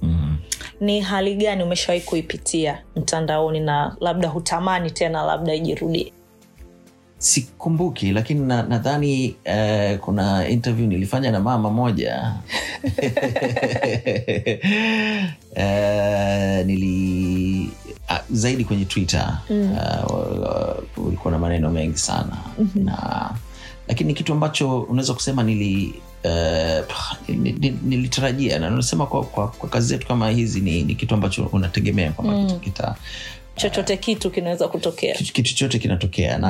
Mm. 0.03 0.37
ni 0.81 1.01
hali 1.01 1.35
gani 1.37 1.62
umeshawahi 1.62 2.01
kuipitia 2.05 2.79
mtandaoni 2.96 3.61
na 3.61 3.96
labda 4.01 4.29
hutamani 4.29 4.90
tena 4.90 5.22
labda 5.22 5.55
ijirudie 5.55 6.12
sikumbuki 7.18 8.12
lakini 8.12 8.40
na- 8.46 8.62
nadhani 8.62 9.37
eh, 9.44 9.98
kuna 9.98 10.48
interview 10.48 10.87
nilifanya 10.87 11.31
na 11.31 11.40
mama 11.40 11.70
moja 11.70 12.35
uh, 15.57 16.66
nili 16.66 17.70
uh, 18.11 18.16
zaidi 18.31 18.64
kwenye 18.64 18.85
twitter 18.85 19.38
mm. 19.50 19.76
uh, 20.96 21.07
ulikuwa 21.07 21.33
na 21.33 21.38
maneno 21.38 21.70
mengi 21.70 21.98
sana 21.98 22.37
mm-hmm. 22.59 22.85
na 22.85 23.31
lakini 23.88 24.14
kitu 24.14 24.33
ambacho 24.33 24.81
unaweza 24.81 25.14
kusema 25.14 25.42
nili 25.42 25.94
Uh, 26.24 26.85
nilitarajia 27.83 28.59
nili 28.59 28.70
na 28.70 28.76
nasema 28.76 29.07
kwa, 29.07 29.24
kwa, 29.24 29.48
kwa 29.48 29.68
kazi 29.68 29.87
zetu 29.88 30.07
kama 30.07 30.31
hizi 30.31 30.61
ni, 30.61 30.83
ni 30.83 30.94
kitu 30.94 31.14
ambacho 31.14 31.46
unategemea 31.46 32.12
kwamba 32.12 32.35
mm. 32.35 32.61
kita 32.61 32.94
chochote 33.58 33.96
kitu 33.96 34.30
kinaweza 34.30 34.68
kutokea. 34.68 35.14
Kitu 35.14 35.42
chochote 35.42 35.78
kinatokea 35.78 36.38
na 36.38 36.48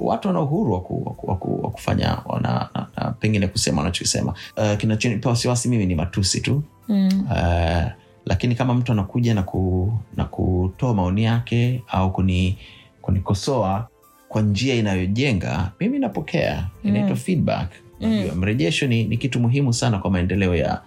watu 0.00 0.28
wana 0.28 0.40
uhuru 0.40 0.72
wa 0.72 0.80
ku- 0.80 1.02
wa 1.06 1.14
ku- 1.14 1.30
wa 1.30 1.36
ku- 1.36 1.60
wa 1.64 1.70
kufanya 1.70 2.18
na, 2.40 2.68
na, 2.74 2.86
na 2.96 3.10
pengine 3.10 3.46
kusema 3.46 3.78
wanachokisema. 3.78 4.34
Uh, 4.56 4.76
kinachonipa 4.76 5.28
wasiwasi 5.30 5.68
mimi 5.68 5.86
ni 5.86 5.94
matusi 5.94 6.40
tu. 6.40 6.62
Mm. 6.88 7.26
uh, 7.30 7.84
lakini 8.26 8.54
kama 8.54 8.74
mtu 8.74 8.92
anakuja 8.92 9.34
na, 9.34 9.42
ku, 9.42 9.92
na 10.16 10.24
kutoa 10.24 10.94
maoni 10.94 11.24
yake 11.24 11.82
au 11.88 12.12
kuni 12.12 12.58
kunikosoa 13.02 13.88
kwa 14.28 14.42
njia 14.42 14.74
inayojenga 14.74 15.72
mimi 15.80 15.98
napokea. 15.98 16.66
Inaitwa 16.84 17.16
feedback. 17.16 17.70
Mm. 18.00 18.30
mrejesho 18.34 18.86
ni, 18.86 19.04
ni 19.04 19.16
kitu 19.16 19.40
muhimu 19.40 19.72
sana 19.72 19.98
kwa 19.98 20.10
maendeleo 20.10 20.54
ya, 20.54 20.82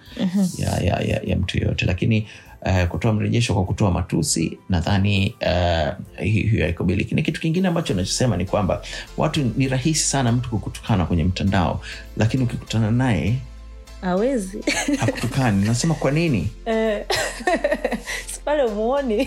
ya, 0.58 0.80
ya, 0.82 1.00
ya, 1.02 1.22
ya 1.26 1.38
mtu 1.38 1.58
yoyote. 1.58 1.86
Lakini 1.86 2.28
uh, 2.68 2.88
kutoa 2.88 3.14
mrejesho 3.14 3.54
kwa 3.54 3.64
kutoa 3.64 3.92
matusi 3.92 4.58
nadhani 4.70 5.36
uh, 5.42 6.24
hiyo 6.24 6.64
haikubaliki 6.64 7.16
na 7.16 7.22
kitu 7.22 7.42
kingine 7.42 7.68
ambacho 7.68 7.94
nachosema 7.94 8.38
ni 8.38 8.46
kwamba 8.46 8.82
watu 9.18 9.52
ni 9.58 9.68
rahisi 9.68 10.04
sana 10.04 10.32
mtu 10.32 10.50
kukutukana 10.50 11.06
kwenye 11.06 11.24
mtandao 11.24 11.82
lakini 12.18 12.44
ukikutana 12.44 12.92
naye 12.92 13.36
awezi 14.02 14.64
hakutukani. 15.00 15.66
Nasema 15.66 15.94
kwa 15.94 16.12
nini? 16.12 16.50
Eh, 16.66 17.06
pale 18.46 18.64
umuoni. 18.64 19.26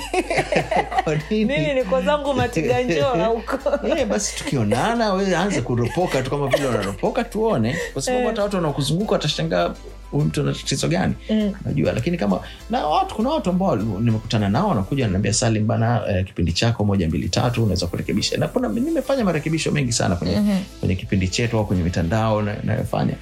Kwa 1.04 1.18
mimi 1.30 1.74
niko 1.74 2.02
zangu 2.02 2.34
matiganjola 2.34 3.26
huko 3.26 3.86
yeah, 3.86 4.08
basi 4.10 4.36
tukionana 4.36 5.12
we 5.12 5.36
anze 5.36 5.60
kuropoka 5.60 6.22
tu 6.22 6.30
kama 6.30 6.46
vile 6.46 6.68
unaropoka 6.68 7.24
tuone. 7.24 7.76
Kwa 7.92 8.02
sababu 8.02 8.26
hata 8.26 8.42
watu 8.42 8.56
wanaokuzunguka 8.56 9.12
watashangaa 9.12 9.74
huyu 10.10 10.24
mtu 10.24 10.40
ana 10.40 10.52
tatizo 10.52 10.88
gani 10.88 11.14
Mm. 11.30 11.52
najua 11.66 11.92
lakini 11.92 12.16
kama 12.16 12.40
na 12.70 12.86
watu 12.86 13.14
kuna 13.14 13.28
watu 13.30 13.50
ambao 13.50 13.76
nimekutana 13.76 14.48
nao 14.48 14.68
wanakuja 14.68 15.04
wananiambia 15.04 15.32
salim 15.32 15.66
bana 15.66 16.02
eh, 16.08 16.24
kipindi 16.26 16.52
chako 16.52 16.84
moja 16.84 17.08
mbili 17.08 17.28
tatu 17.28 17.62
unaweza 17.62 17.86
kurekebisha 17.86 18.36
na 18.38 18.48
kuna 18.48 18.68
nimefanya 18.68 19.24
marekebisho 19.24 19.70
mengi 19.72 19.92
sana 19.92 20.16
kwenye, 20.16 20.36
mm-hmm. 20.36 20.58
kwenye 20.80 20.94
kipindi 20.94 21.28
chetu 21.28 21.58
au 21.58 21.66
kwenye 21.66 21.82
mitandao 21.82 22.42
na- 22.42 22.56
nayofanya 22.64 23.14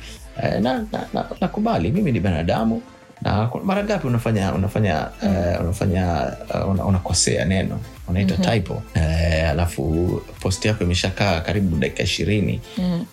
eh, 0.42 0.60
na, 0.62 0.72
na, 0.92 1.06
na, 1.14 1.24
nakubali 1.40 1.90
mimi 1.92 2.12
ni 2.12 2.20
binadamu 2.20 2.82
na 3.22 3.50
mara 3.64 3.84
ngapi 3.84 4.06
unafanya 4.06 4.54
unafanya 4.54 5.08
uh, 5.22 5.60
unafanya 5.64 6.32
uh, 6.78 6.86
unakosea 6.88 7.44
neno 7.44 7.80
unaita 8.08 8.36
typo. 8.36 8.82
E, 8.94 9.00
alafu 9.42 10.22
post 10.40 10.64
yako 10.64 10.84
imeshakaa 10.84 11.40
karibu 11.40 11.76
dakika 11.76 12.02
ishirini. 12.02 12.60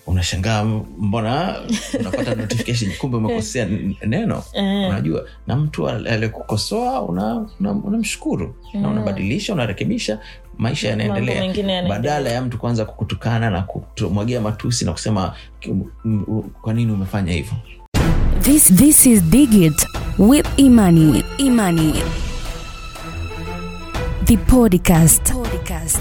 Unashangaa 0.07 0.63
mbona 0.99 1.55
unapata 1.99 2.35
notification? 2.41 2.91
Kumbe 2.97 3.17
umekosea 3.17 3.67
neno. 4.05 4.43
Unajua 4.89 5.25
na 5.47 5.55
mtu 5.55 5.89
al- 5.89 6.07
aliyekukosoa 6.07 7.01
unamshukuru 7.01 7.47
una, 7.59 7.71
una 7.71 7.71
unamshukuru. 7.87 8.55
Na 8.73 8.89
unabadilisha 8.89 9.53
unarekebisha 9.53 10.19
maisha 10.57 10.89
yanaendelea. 10.89 11.53
badala 11.89 12.29
ya 12.29 12.41
mtu 12.41 12.57
kuanza 12.57 12.85
kukutukana 12.85 13.49
na 13.49 13.61
kumwagia 13.61 14.41
matusi 14.41 14.85
na 14.85 14.91
kusema 14.91 15.33
"Kim- 15.59 15.83
kwa 16.61 16.73
nini 16.73 16.91
umefanya 16.91 17.33
hivyo? 17.33 17.53
This 18.41 18.73
this 18.75 19.05
is 19.05 19.23
Digit 19.23 19.87
with 20.19 20.47
Imani. 20.57 21.23
Imani. 21.37 21.93
The 24.25 24.37
podcast. 24.37 25.33
Podcast. 25.33 25.99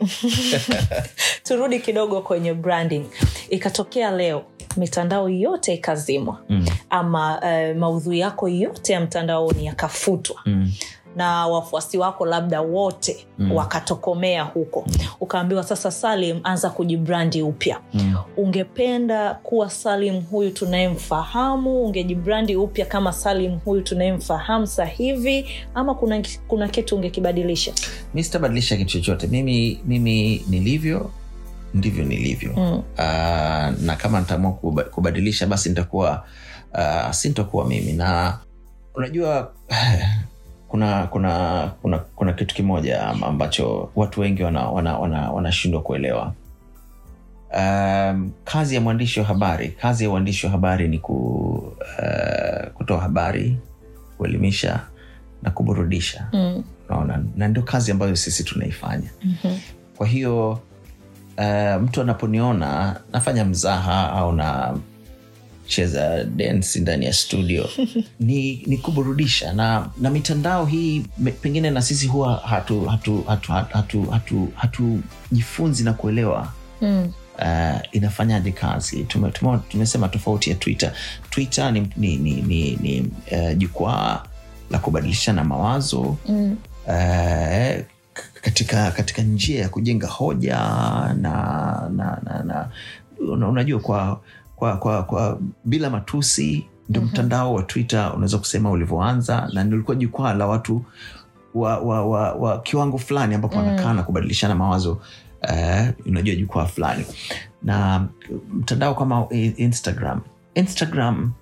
turudi 1.44 1.80
kidogo 1.80 2.20
kwenye 2.22 2.54
branding 2.54 3.04
ikatokea 3.50 4.10
leo 4.10 4.44
mitandao 4.76 5.28
yote 5.28 5.74
ikazimwa 5.74 6.40
Mm. 6.48 6.66
ama 6.90 7.40
uh, 7.40 7.76
maudhui 7.78 8.18
yako 8.18 8.48
yote 8.48 8.92
ya 8.92 9.00
mtandaoni 9.00 9.66
yakafutwa 9.66 10.40
mm. 10.46 10.72
Na 11.16 11.46
wafuasi 11.46 11.98
wako 11.98 12.26
labda 12.26 12.60
wote 12.60 13.26
mm. 13.38 13.52
wakatokomea 13.52 14.42
huko. 14.42 14.86
Ukaambiwa 15.20 15.62
sasa 15.62 15.90
salim 15.90 16.40
anza 16.44 16.70
kujibrandi 16.70 17.42
upya. 17.42 17.80
Mm. 17.94 18.14
ungependa 18.36 19.34
kuwa 19.34 19.70
salim 19.70 20.20
huyu 20.22 20.50
tunayemfahamu? 20.50 21.84
Ungejibrandi 21.84 22.56
upya 22.56 22.86
kama 22.86 23.12
salim 23.12 23.58
huyu 23.58 23.82
tunayemfahamu 23.82 24.66
sahivi 24.66 25.46
ama 25.74 25.94
kuna, 25.94 26.22
kuna 26.48 26.68
kitu 26.68 26.96
ungekibadilisha? 26.96 27.72
Mi 28.14 28.24
sitabadilisha 28.24 28.76
kitu 28.76 28.90
chochote. 28.90 29.26
Mimi 29.26 29.80
mimi 29.86 30.44
nilivyo 30.48 31.10
ndivyo 31.74 32.04
nilivyo. 32.04 32.52
Mm. 32.56 32.72
uh, 32.72 33.82
na 33.82 33.96
kama 33.98 34.20
nitaamua 34.20 34.52
kubadilisha 34.90 35.46
basi 35.46 35.68
nitakuwa 35.68 36.24
uh, 36.74 37.10
sintakuwa 37.10 37.66
mimi. 37.66 37.92
Na 37.92 38.38
unajua 38.94 39.52
kuna 40.70 41.06
kuna 41.06 41.70
kuna 41.82 41.98
kuna 41.98 42.32
kitu 42.32 42.54
kimoja 42.54 43.02
ambacho 43.06 43.90
watu 43.96 44.20
wengi 44.20 44.42
wanashindwa 44.42 44.72
wana, 44.72 44.98
wana, 44.98 45.30
wana 45.30 45.52
kuelewa 45.82 46.32
um, 47.56 48.30
kazi 48.44 48.74
ya 48.74 48.80
mwandishi 48.80 49.20
wa 49.20 49.26
habari 49.26 49.68
kazi 49.68 50.04
ya 50.04 50.10
uandishi 50.10 50.46
wa 50.46 50.52
habari 50.52 50.88
ni 50.88 50.98
ku, 50.98 51.14
uh, 51.98 52.68
kutoa 52.74 53.00
habari 53.00 53.58
kuelimisha 54.18 54.80
na 55.42 55.50
kuburudisha 55.50 56.28
mm. 56.32 56.64
naona 56.88 57.24
na 57.36 57.48
ndio 57.48 57.62
kazi 57.62 57.90
ambayo 57.92 58.16
sisi 58.16 58.44
tunaifanya 58.44 59.10
Mhm. 59.24 59.58
kwa 59.96 60.06
hiyo 60.06 60.50
uh, 61.38 61.82
mtu 61.82 62.00
anaponiona 62.00 63.00
nafanya 63.12 63.44
mzaha 63.44 64.12
au 64.12 64.32
nacheza 65.70 66.24
densi 66.24 66.80
ndani 66.80 67.06
ya 67.06 67.12
studio 67.12 67.68
ni, 68.20 68.62
ni 68.66 68.78
kuburudisha 68.78 69.52
na, 69.52 69.90
na 70.00 70.10
mitandao 70.10 70.66
hii 70.66 71.00
pengine 71.42 71.70
na 71.70 71.82
sisi 71.82 72.06
huwa 72.06 72.36
hatujifunzi 72.36 72.90
hatu, 72.90 73.22
hatu, 73.24 73.52
hatu, 73.52 73.72
hatu, 73.72 74.10
hatu, 74.10 74.48
hatujifunzi 74.54 75.84
na 75.84 75.92
kuelewa 75.92 76.52
Mm. 76.82 77.12
uh, 77.38 77.80
inafanyaje 77.92 78.52
kazi 78.52 79.04
tume, 79.04 79.30
tume, 79.30 79.58
tumesema 79.68 80.08
tofauti 80.08 80.50
ya 80.50 80.56
twitter 80.56 80.92
twitter 81.30 81.72
ni, 81.72 81.90
ni, 81.96 82.16
ni, 82.16 82.32
ni, 82.42 82.76
ni 82.76 83.00
uh, 83.32 83.56
jukwaa 83.58 84.22
la 84.70 84.78
kubadilishana 84.78 85.44
mawazo 85.44 86.16
Mm. 86.28 86.56
uh, 86.86 87.84
katika 88.42 88.90
katika 88.90 89.22
njia 89.22 89.60
ya 89.62 89.68
kujenga 89.68 90.06
hoja 90.06 90.56
na, 90.56 91.90
na, 91.96 92.20
na, 92.24 92.42
na 92.44 92.68
una- 93.32 93.48
unajua 93.48 93.80
kwa, 93.80 94.20
kwa, 94.60 94.76
kwa, 94.76 95.02
kwa 95.02 95.38
bila 95.64 95.90
matusi 95.90 96.66
ndio 96.88 97.02
mtandao 97.02 97.54
wa 97.54 97.62
twitter 97.62 98.12
unaweza 98.14 98.38
kusema 98.38 98.70
ulivyoanza 98.70 99.48
na 99.52 99.64
nilikuwa 99.64 99.96
jukwaa 99.96 100.34
la 100.34 100.46
watu 100.46 100.84
wa, 101.54 101.78
wa, 101.78 102.06
wa, 102.06 102.32
wa 102.32 102.60
kiwango 102.62 102.98
fulani 102.98 103.34
ambapo 103.34 103.56
wanakaa 103.58 103.92
na 103.92 104.02
kubadilishana 104.02 104.54
mawazo 104.54 104.92
uh, 105.42 106.06
unajua 106.06 106.34
jukwaa 106.34 106.64
fulani. 106.66 107.04
Na 107.62 108.06
mtandao 108.52 108.94
kama 108.94 109.26
instagram 109.56 110.20
instagram 110.54 111.32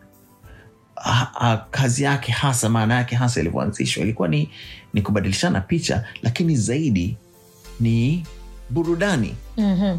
ha, 0.95 1.31
ha, 1.35 1.67
kazi 1.71 2.03
yake 2.03 2.33
hasa 2.33 2.69
maana 2.69 2.95
yake 2.95 3.17
hasa 3.17 3.41
ilivyoanzishwa 3.41 4.03
ilikuwa 4.03 4.29
ni, 4.29 4.51
ni 4.95 5.03
kubadilishana 5.03 5.61
picha 5.61 6.05
lakini 6.23 6.57
zaidi 6.57 7.17
ni 7.81 8.27
burudani 8.71 9.35
Mhm. 9.57 9.99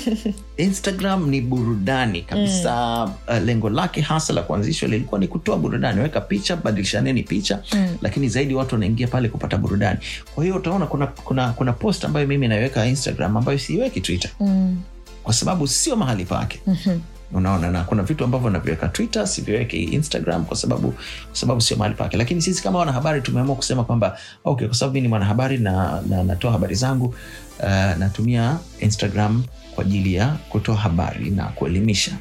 instagram 0.56 1.28
ni 1.30 1.40
burudani 1.40 2.22
kabisa 2.22 3.04
uh, 3.04 3.38
lengo 3.44 3.70
lake 3.70 4.00
hasa 4.00 4.32
la 4.32 4.42
kuanzishwa 4.42 4.88
lilikuwa 4.88 5.20
ni 5.20 5.28
kutoa 5.28 5.56
burudani 5.56 6.00
weka 6.00 6.20
picha 6.20 6.56
badilishaneni 6.56 7.22
picha 7.22 7.62
Mm. 7.74 7.96
lakini 8.02 8.28
zaidi 8.28 8.54
watu 8.54 8.74
wanaingia 8.74 9.06
pale 9.08 9.28
kupata 9.28 9.56
burudani 9.56 9.98
kwa 10.34 10.44
hiyo 10.44 10.56
utaona 10.56 10.86
kuna, 10.86 11.06
kuna, 11.06 11.52
kuna 11.52 11.72
post 11.72 12.04
ambayo 12.04 12.26
mimi 12.26 12.48
naiweka 12.48 12.86
instagram 12.86 13.36
ambayo 13.36 13.58
siiweki 13.58 14.00
twitter 14.00 14.30
Mm. 14.40 14.80
kwa 15.22 15.34
sababu 15.34 15.68
sio 15.68 15.96
mahali 15.96 16.24
pake 16.24 16.60
Mhm. 16.66 16.98
Unaona 17.32 17.70
na 17.70 17.84
kuna 17.84 18.02
vitu 18.02 18.24
ambavyo 18.24 18.50
naviweka 18.50 18.88
twitter 18.88 19.26
siviweki 19.26 19.82
instagram 19.84 20.44
kwa 20.44 20.56
sababu 20.56 20.90
kwa 20.92 21.36
sababu 21.36 21.60
sio 21.60 21.76
mahali 21.76 21.94
pake. 21.96 22.16
Lakini 22.16 22.42
sisi 22.42 22.62
kama 22.62 22.78
wanahabari 22.78 23.20
tumeamua 23.22 23.56
kusema 23.56 23.84
kwamba 23.84 24.18
okay 24.44 24.66
kwa 24.66 24.76
sababu 24.76 24.94
mi 24.94 25.00
ni 25.00 25.08
mwanahabari 25.08 25.58
na, 25.58 26.02
na 26.08 26.24
natoa 26.24 26.52
habari 26.52 26.74
zangu 26.74 27.14
uh, 27.60 27.98
natumia 27.98 28.58
instagram 28.80 29.44
kwa 29.74 29.84
ajili 29.84 30.14
ya 30.14 30.26
kutoa 30.48 30.76
habari 30.76 31.30
na 31.30 31.44
kuelimisha 31.44 32.12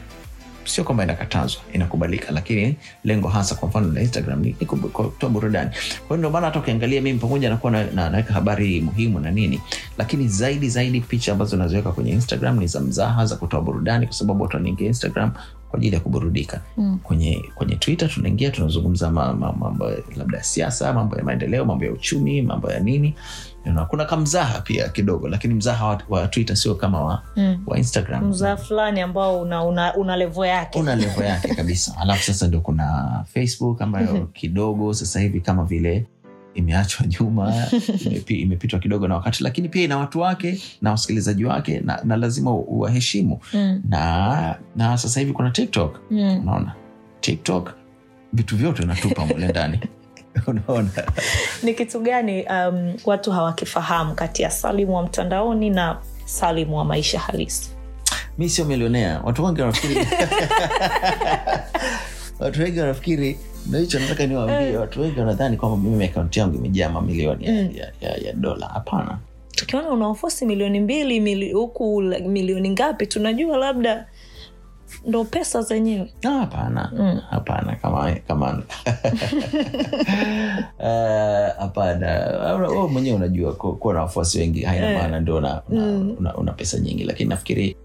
sio 0.66 0.84
kwamba 0.84 1.04
inakatazwa 1.04 1.62
inakubalika 1.74 2.32
lakini 2.32 2.76
lengo 3.04 3.28
hasa 3.28 3.56
kwa 3.56 3.70
mfano 3.70 3.92
la 3.94 4.02
instagram 4.02 4.42
ni, 4.42 4.54
kutoa 4.54 5.30
burudani. 5.30 5.70
Kwa 5.70 6.08
hiyo 6.08 6.18
ndio 6.18 6.30
maana 6.30 6.46
hata 6.48 6.60
ukiangalia 6.60 7.02
mimi 7.02 7.20
pamoja 7.20 7.50
nakuwa 7.50 7.72
na, 7.72 7.84
na, 7.92 8.10
naweka 8.10 8.34
habari 8.34 8.82
muhimu 8.82 9.20
na 9.20 9.32
nini 9.32 9.62
lakini 9.98 10.28
zaidi 10.28 10.70
zaidi 10.70 11.02
picha 11.02 11.32
ambazo 11.32 11.58
naziweka 11.58 11.92
kwenye 11.92 12.12
instagram 12.12 12.60
ni 12.60 12.68
za 12.68 12.80
mzaha 12.80 13.26
za 13.26 13.36
kutoa 13.36 13.62
burudani 13.62 14.06
kwa 14.06 14.16
sababu 14.16 14.44
watu 14.44 14.58
wanaingia 14.58 14.88
instagram 14.88 15.32
kwa 15.70 15.80
ajili 15.80 15.96
ya 15.96 16.02
kuburudika. 16.02 16.62
Mm. 16.78 17.00
kwenye 17.04 17.44
kwenye 17.56 17.76
twitter 17.76 18.10
tunaingia 18.10 18.52
tunazungumza 18.52 19.12
ma- 19.12 19.34
ma- 19.34 19.52
ma, 19.54 19.92
labda 20.18 20.38
ya 20.38 20.44
siasa 20.44 20.94
mambo 20.94 21.18
ya 21.18 21.24
maendeleo 21.24 21.66
mambo 21.66 21.86
ya 21.86 21.92
uchumi 21.92 22.42
mambo 22.42 22.72
ya 22.72 22.80
nini 22.80 23.16
You 23.70 23.76
know, 23.76 23.86
kuna 23.86 24.06
kamzaha 24.06 24.62
pia 24.62 24.90
kidogo 24.90 25.28
lakini 25.30 25.54
mzaha 25.54 25.86
wa, 25.86 26.02
wa 26.10 26.28
twitter 26.28 26.56
sio 26.58 26.76
kama 26.76 27.02
wa, 27.02 27.24
Mm. 27.36 27.64
wa 27.68 27.78
instagram. 27.78 28.28
Mzaha 28.28 28.58
fulani 28.58 29.02
ambao 29.02 29.42
una, 29.42 29.64
una, 29.64 29.96
una 29.96 30.16
levo 30.16 30.46
yake. 30.46 30.80
Una 30.80 30.96
levo 30.96 31.24
yake 31.24 31.56
kabisa. 31.56 31.96
Alafu 32.02 32.24
sasa 32.24 32.48
ndio 32.48 32.62
kuna 32.62 33.20
facebook 33.34 33.82
ambayo 33.82 34.26
kidogo 34.34 34.94
sasa 34.94 35.20
hivi 35.20 35.42
kama 35.42 35.64
vile 35.64 36.06
imeachwa 36.54 37.06
nyuma 37.08 37.54
imepitwa 38.28 38.80
kidogo 38.80 39.08
na 39.08 39.16
wakati 39.16 39.44
lakini 39.44 39.70
pia 39.70 39.84
ina 39.84 39.98
watu 39.98 40.20
wake 40.20 40.62
na 40.82 40.92
wasikilizaji 40.92 41.46
wake 41.46 41.80
na, 41.80 42.00
na 42.04 42.18
lazima 42.18 42.52
uwaheshimu. 42.52 43.40
Mm. 43.54 43.82
na 43.90 44.56
na 44.76 44.98
sasa 44.98 45.20
hivi 45.20 45.34
kuna 45.34 45.52
tiktok. 45.52 46.00
Mm. 46.12 46.40
unaona? 46.42 46.74
Tiktok 47.22 47.74
vitu 48.34 48.58
vyote 48.58 48.86
natupa 48.86 49.26
mule 49.26 49.48
ndani 49.48 49.80
unaona. 50.48 50.90
Ni 51.64 51.74
kitu 51.74 52.00
gani 52.00 52.44
um, 52.46 52.94
watu 53.06 53.32
hawakifahamu 53.32 54.16
kati 54.16 54.42
ya 54.42 54.52
salimu 54.52 54.96
wa 54.96 55.04
mtandaoni 55.04 55.70
na 55.70 55.98
salimu 56.26 56.78
wa 56.78 56.86
maisha 56.86 57.20
halisi? 57.20 57.70
Mi 58.38 58.50
sio 58.50 58.66
milionea. 58.66 59.22
Watu 59.24 59.44
wengi 59.46 59.62
wanafikiri 59.62 60.00
watu 62.40 62.62
wengi 62.62 62.80
wanafikiri 62.80 63.40
nahicho 63.70 63.98
hicho 63.98 64.00
nataka 64.00 64.26
niwaambie. 64.28 64.78
Watu 64.78 65.02
wengi 65.02 65.20
wanadhani 65.20 65.58
kwamba 65.58 65.90
mimi 65.90 66.06
akaunti 66.06 66.40
yangu 66.40 66.56
imejaa 66.56 66.90
mamilioni 66.90 67.46
ya, 67.46 67.52
Mm. 67.54 67.70
ya, 67.76 67.92
ya, 68.10 68.16
ya 68.18 68.34
dola. 68.34 68.66
Hapana. 68.68 69.18
Tukiona 69.52 69.90
unaofosi 69.90 70.46
milioni 70.46 70.80
mbili 70.80 71.52
huku 71.54 72.02
milioni 72.26 72.70
ngapi 72.70 73.08
tunajua 73.08 73.58
labda 73.58 74.06
ndo 75.10 75.24
pesa 75.24 75.62
zenyewe 75.62 76.12
Ah, 76.26 76.30
hapana 76.30 76.92
Mm. 76.98 77.22
hapana 77.30 77.76
kama 77.76 78.12
kama 78.28 78.64
Eh, 80.84 81.50
hapana 81.60 82.70
uh, 82.70 82.92
mwenyewe 82.92 83.16
unajua 83.16 83.54
kuwa 83.56 83.94
na 83.94 84.02
wafuasi 84.02 84.40
wengi 84.40 84.62
haina 84.62 84.88
yeah. 84.88 85.02
maana 85.02 85.20
ndio 85.20 85.36
una, 85.36 85.62
una, 85.70 85.82
Mm. 85.86 86.16
una, 86.20 86.36
una 86.36 86.52
pesa 86.52 86.78
nyingi 86.80 87.04
lakini 87.04 87.30
nafikiri 87.30 87.76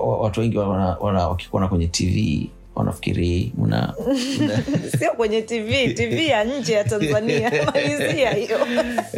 uh, 0.00 0.22
watu 0.22 0.40
wengi 0.40 0.58
wakikuona 0.58 1.68
kwenye 1.68 1.86
tv 1.86 2.50
wanafikiri 2.74 3.52
mna, 3.58 3.94
mna... 4.40 4.62
sio 4.98 5.10
kwenye 5.12 5.42
tv 5.42 5.94
tv 5.94 6.26
ya 6.26 6.44
nje 6.44 6.72
ya 6.72 6.84
tanzania 6.84 7.52
malizia 7.74 8.30
hiyo 8.30 8.58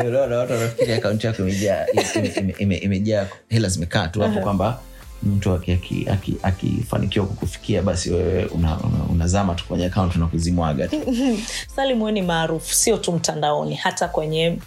unaona 0.09 0.39
watu 0.39 0.53
wanafikiri 0.53 0.93
akaunti 0.93 1.27
yako 1.27 1.43
imejaa 1.43 1.87
ime- 1.93 2.29
ime- 2.39 2.55
ime- 2.59 2.77
imejaa 2.77 3.27
hela 3.49 3.69
zimekaa 3.69 4.09
tu 4.09 4.21
hapo 4.21 4.41
kwamba 4.41 4.79
mtu 5.23 5.53
akifanikiwa 5.53 6.15
aki, 6.15 6.37
aki, 6.43 6.85
aki 6.93 7.21
kukufikia 7.21 7.83
basi 7.83 8.11
wewe 8.11 8.45
unazama 8.45 8.89
una, 9.13 9.45
una 9.45 9.55
tu 9.55 9.65
kwenye 9.69 9.87
akaunti 9.87 10.19
na 10.19 10.27
kuzimwaga 10.27 10.89
tu. 10.89 10.97
Salim 11.77 11.99
wewe 12.03 12.13
ni 12.13 12.23
maarufu 12.23 12.75
sio 12.75 12.97
tu 12.97 13.13
mtandaoni 13.13 13.75
hata 13.75 14.09
kwenye 14.09 14.59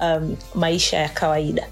um, 0.00 0.36
maisha 0.54 0.96
ya 0.98 1.08
kawaida. 1.08 1.66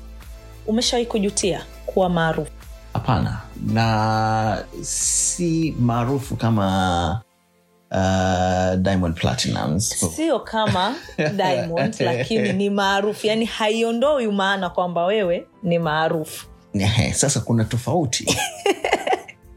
Umeshawahi 0.66 1.06
kujutia 1.06 1.64
kuwa 1.86 2.08
maarufu? 2.08 2.50
Hapana. 2.92 3.38
Na 3.66 4.64
si 4.82 5.74
maarufu 5.80 6.36
kama 6.36 7.20
uh, 7.90 8.74
diamond 8.82 9.14
platinums 9.20 10.14
sio 10.16 10.40
kama 10.40 10.94
diamond 11.36 11.96
lakini 12.00 12.52
ni 12.52 12.70
maarufu. 12.70 13.26
Yani 13.26 13.44
haiondoi 13.44 14.26
maana 14.28 14.70
kwamba 14.70 15.04
wewe 15.04 15.46
ni 15.62 15.78
maarufu 15.78 16.46
Ehe, 16.78 17.12
sasa 17.12 17.40
kuna 17.40 17.64
tofauti 17.64 18.26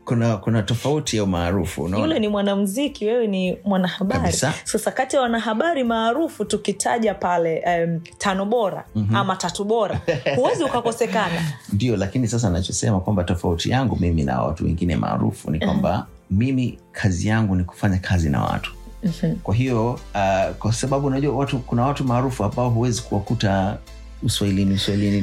kuna 0.06 0.38
kuna 0.38 0.64
tofauti 0.64 1.18
ya 1.18 1.24
umaarufu 1.24 1.88
yule 1.90 2.20
ni 2.20 2.28
mwanamziki 2.28 3.06
wewe 3.06 3.28
ni 3.28 3.58
mwanahabari 3.66 4.22
Kabisa. 4.22 4.54
sasa 4.64 4.92
kati 4.92 5.16
ya 5.16 5.22
wanahabari 5.22 5.84
maarufu 5.84 6.46
tukitaja 6.46 7.14
pale 7.14 7.64
um, 7.86 8.00
tano 8.18 8.46
bora 8.46 8.86
mm-hmm. 8.96 9.16
ama 9.16 9.36
tatu 9.36 9.64
bora 9.64 10.02
huwezi 10.36 10.64
ukakosekana 10.64 11.42
ndio 11.74 11.98
lakini 11.98 12.28
sasa 12.28 12.50
nachosema 12.50 13.00
kwamba 13.00 13.24
tofauti 13.24 13.70
yangu 13.70 13.98
mimi 14.00 14.24
na 14.24 14.42
watu 14.42 14.66
wengine 14.66 14.96
maarufu 14.96 15.52
ni 15.52 15.60
kwamba 15.60 16.08
mimi 16.32 16.80
kazi 16.92 17.28
yangu 17.28 17.56
ni 17.56 17.64
kufanya 17.64 17.98
kazi 17.98 18.30
na 18.30 18.44
watu 18.44 18.72
Mhm. 19.04 19.36
kwa 19.36 19.56
hiyo 19.56 19.92
uh, 19.94 20.56
kwa 20.60 20.74
sababu 20.74 21.08
unajua 21.08 21.36
watu 21.36 21.60
kuna 21.60 21.86
watu 21.86 22.04
maarufu 22.04 22.44
ambao 22.44 22.70
huwezi 22.70 23.02
kuwakuta 23.02 23.78
uswahilini 24.24 24.74
uswahilini 24.74 25.22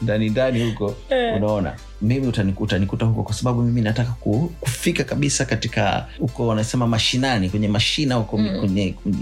ndani- 0.00 0.30
ndani 0.30 0.64
huko. 0.70 0.94
Unaona 1.36 1.74
mimi 2.02 2.26
utani- 2.26 2.54
utanikuta 2.58 3.06
huko 3.06 3.22
kwa 3.22 3.34
sababu 3.34 3.62
mimi 3.62 3.80
nataka 3.80 4.10
ku, 4.10 4.52
kufika 4.60 5.04
kabisa 5.04 5.44
katika 5.44 6.06
huko 6.18 6.46
wanasema 6.46 6.86
mashinani 6.86 7.48
kwenye 7.50 7.68
mashina 7.68 8.14
huko 8.14 8.38
mm. 8.38 8.58
kwenye, 8.60 8.92
kwenye, 8.92 9.18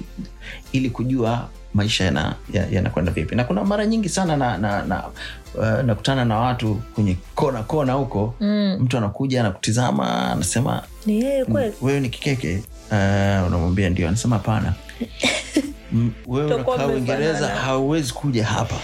ili 0.73 0.91
kujua 0.91 1.49
maisha 1.75 2.05
yana- 2.05 2.35
ya- 2.53 2.67
yanakwenda 2.71 3.13
vipi. 3.13 3.35
Na 3.35 3.45
kuna 3.45 3.65
mara 3.65 3.87
nyingi 3.87 4.09
sana 4.09 4.37
na, 4.37 4.59
na, 4.59 4.83
na 4.85 5.05
uh, 5.55 5.85
nakutana 5.87 6.25
na 6.25 6.37
watu 6.39 6.75
kwenye 6.95 7.17
kona 7.35 7.63
kona 7.63 7.93
huko. 7.93 8.35
Mm. 8.41 8.79
mtu 8.81 8.99
anakuja 8.99 9.41
anakutizama 9.41 10.33
anasema 10.33 10.83
ni 11.07 11.25
wewe 11.83 12.01
ni 12.01 12.09
kikeke? 12.09 12.55
Uh, 12.91 13.47
unamwambia 13.47 13.91
ndio. 13.91 14.09
Anasema 14.09 14.37
hapana 14.37 14.75
wewe 16.27 16.55
unakaa 16.55 16.87
uingereza 16.87 17.49
hauwezi 17.49 18.13
kuja 18.13 18.45
hapa. 18.47 18.75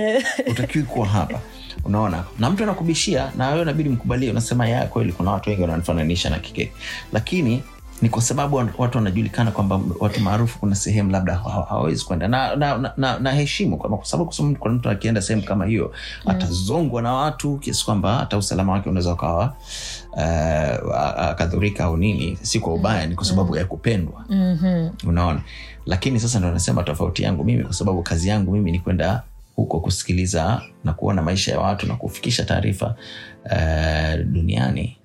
Utakiwi 0.50 0.84
kuwa 0.84 1.06
hapa. 1.06 1.40
Unaona? 1.84 2.24
Na 2.38 2.50
mtu 2.50 2.62
anakubishia 2.62 3.32
na 3.36 3.48
wewe 3.48 3.62
inabidi 3.62 3.88
mkubalie. 3.88 4.30
Unasema 4.30 4.68
ya 4.68 4.86
kweli 4.86 5.12
kuna 5.12 5.30
watu 5.30 5.50
wengi 5.50 5.62
wananifananisha 5.62 6.30
na 6.30 6.38
kike. 6.38 6.72
Lakini 7.12 7.62
ni 8.02 8.08
kwa 8.08 8.22
sababu 8.22 8.56
watu 8.78 8.98
wanajulikana 8.98 9.50
kwamba 9.50 9.80
watu 10.00 10.20
maarufu 10.20 10.58
kuna 10.58 10.74
sehemu 10.74 11.10
labda 11.10 11.34
hawa- 11.34 11.66
hawawezi 11.68 12.04
kwenda. 12.04 12.28
Na, 12.28 12.56
na, 12.56 12.78
na, 12.78 12.92
na, 12.96 13.18
na 13.18 13.32
heshimu 13.32 13.76
kwa 13.76 14.04
sababu 14.04 14.30
kuna 14.58 14.74
mtu 14.74 14.90
akienda 14.90 15.22
sehemu 15.22 15.42
kama 15.46 15.66
hiyo 15.66 15.92
atazongwa 16.26 17.02
na 17.02 17.12
watu 17.12 17.56
kiasi 17.58 17.84
kwamba 17.84 18.14
hata 18.18 18.38
usalama 18.38 18.72
wake 18.72 18.88
unaweza 18.90 19.12
ukawa 19.12 19.54
uh, 20.12 20.98
akadhurika 21.30 21.84
au 21.84 21.96
nini 21.96 22.38
si 22.42 22.60
kwa 22.60 22.74
ubaya 22.74 23.06
ni 23.06 23.14
kwa 23.14 23.24
sababu 23.24 23.56
ya 23.56 23.64
kupendwa. 23.64 24.24
Mm-hmm. 24.28 24.90
unaona 25.08 25.40
lakini 25.86 26.20
sasa 26.20 26.38
ndo 26.38 26.50
nasema 26.50 26.82
tofauti 26.82 27.22
yangu 27.22 27.44
mimi 27.44 27.64
kwa 27.64 27.72
sababu 27.72 28.02
kazi 28.02 28.28
yangu 28.28 28.52
mimi 28.52 28.72
ni 28.72 28.78
kwenda 28.78 29.22
huko 29.56 29.80
kusikiliza 29.80 30.62
na 30.84 30.92
kuona 30.92 31.22
maisha 31.22 31.52
ya 31.52 31.60
watu 31.60 31.86
na 31.86 31.94
kufikisha 31.94 32.44
taarifa 32.44 32.94
uh, 33.44 34.24
duniani 34.24 34.96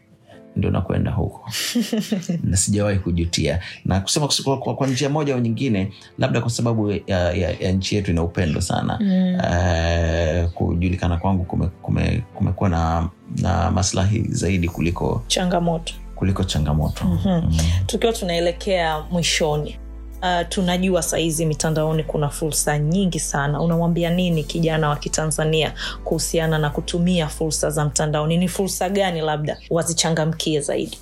ndo 0.56 0.72
nakwenda 0.72 1.12
huko 1.12 1.50
na 2.50 2.58
sijawahi 2.58 3.00
kujutia 3.00 3.60
na 3.86 4.00
kusema 4.00 4.30
kwa, 4.44 4.58
kwa, 4.58 4.76
kwa 4.76 4.88
njia 4.88 5.10
moja 5.10 5.34
au 5.34 5.39
nyingine 5.39 5.94
labda 6.18 6.42
kwa 6.42 6.50
sababu 6.50 6.92
ya, 6.92 7.02
ya, 7.08 7.52
ya 7.60 7.72
nchi 7.72 7.96
yetu 7.96 8.12
ina 8.12 8.24
upendo 8.24 8.62
sana 8.62 9.00
Mm. 9.02 9.36
uh, 9.36 10.52
kujulikana 10.52 11.18
kwangu 11.18 11.44
kumekuwa 11.44 11.82
kume, 11.82 12.24
kume 12.36 12.70
na, 12.70 13.10
na 13.42 13.72
maslahi 13.72 14.24
zaidi 14.30 14.70
kuliko 14.70 15.24
changamoto 15.28 15.94
kuliko 16.15 16.44
changamoto 16.44 17.06
Mhm. 17.06 17.30
mm. 17.30 17.58
tukiwa 17.86 18.13
tunaelekea 18.13 19.04
mwishoni 19.12 19.78
uh, 20.21 20.47
tunajua 20.49 21.01
sahizi 21.01 21.45
mitandaoni 21.45 22.03
kuna 22.03 22.29
fursa 22.29 22.79
nyingi 22.79 23.19
sana. 23.19 23.62
Unamwambia 23.62 24.10
nini 24.10 24.43
kijana 24.43 24.89
wa 24.89 24.95
kitanzania 24.95 25.73
kuhusiana 26.03 26.60
na 26.60 26.69
kutumia 26.69 27.27
fursa 27.27 27.69
za 27.69 27.86
mtandaoni? 27.86 28.38
Ni 28.38 28.47
fursa 28.47 28.89
gani 28.89 29.21
labda 29.21 29.58
wazichangamkie 29.69 30.62
zaidi? 30.62 30.99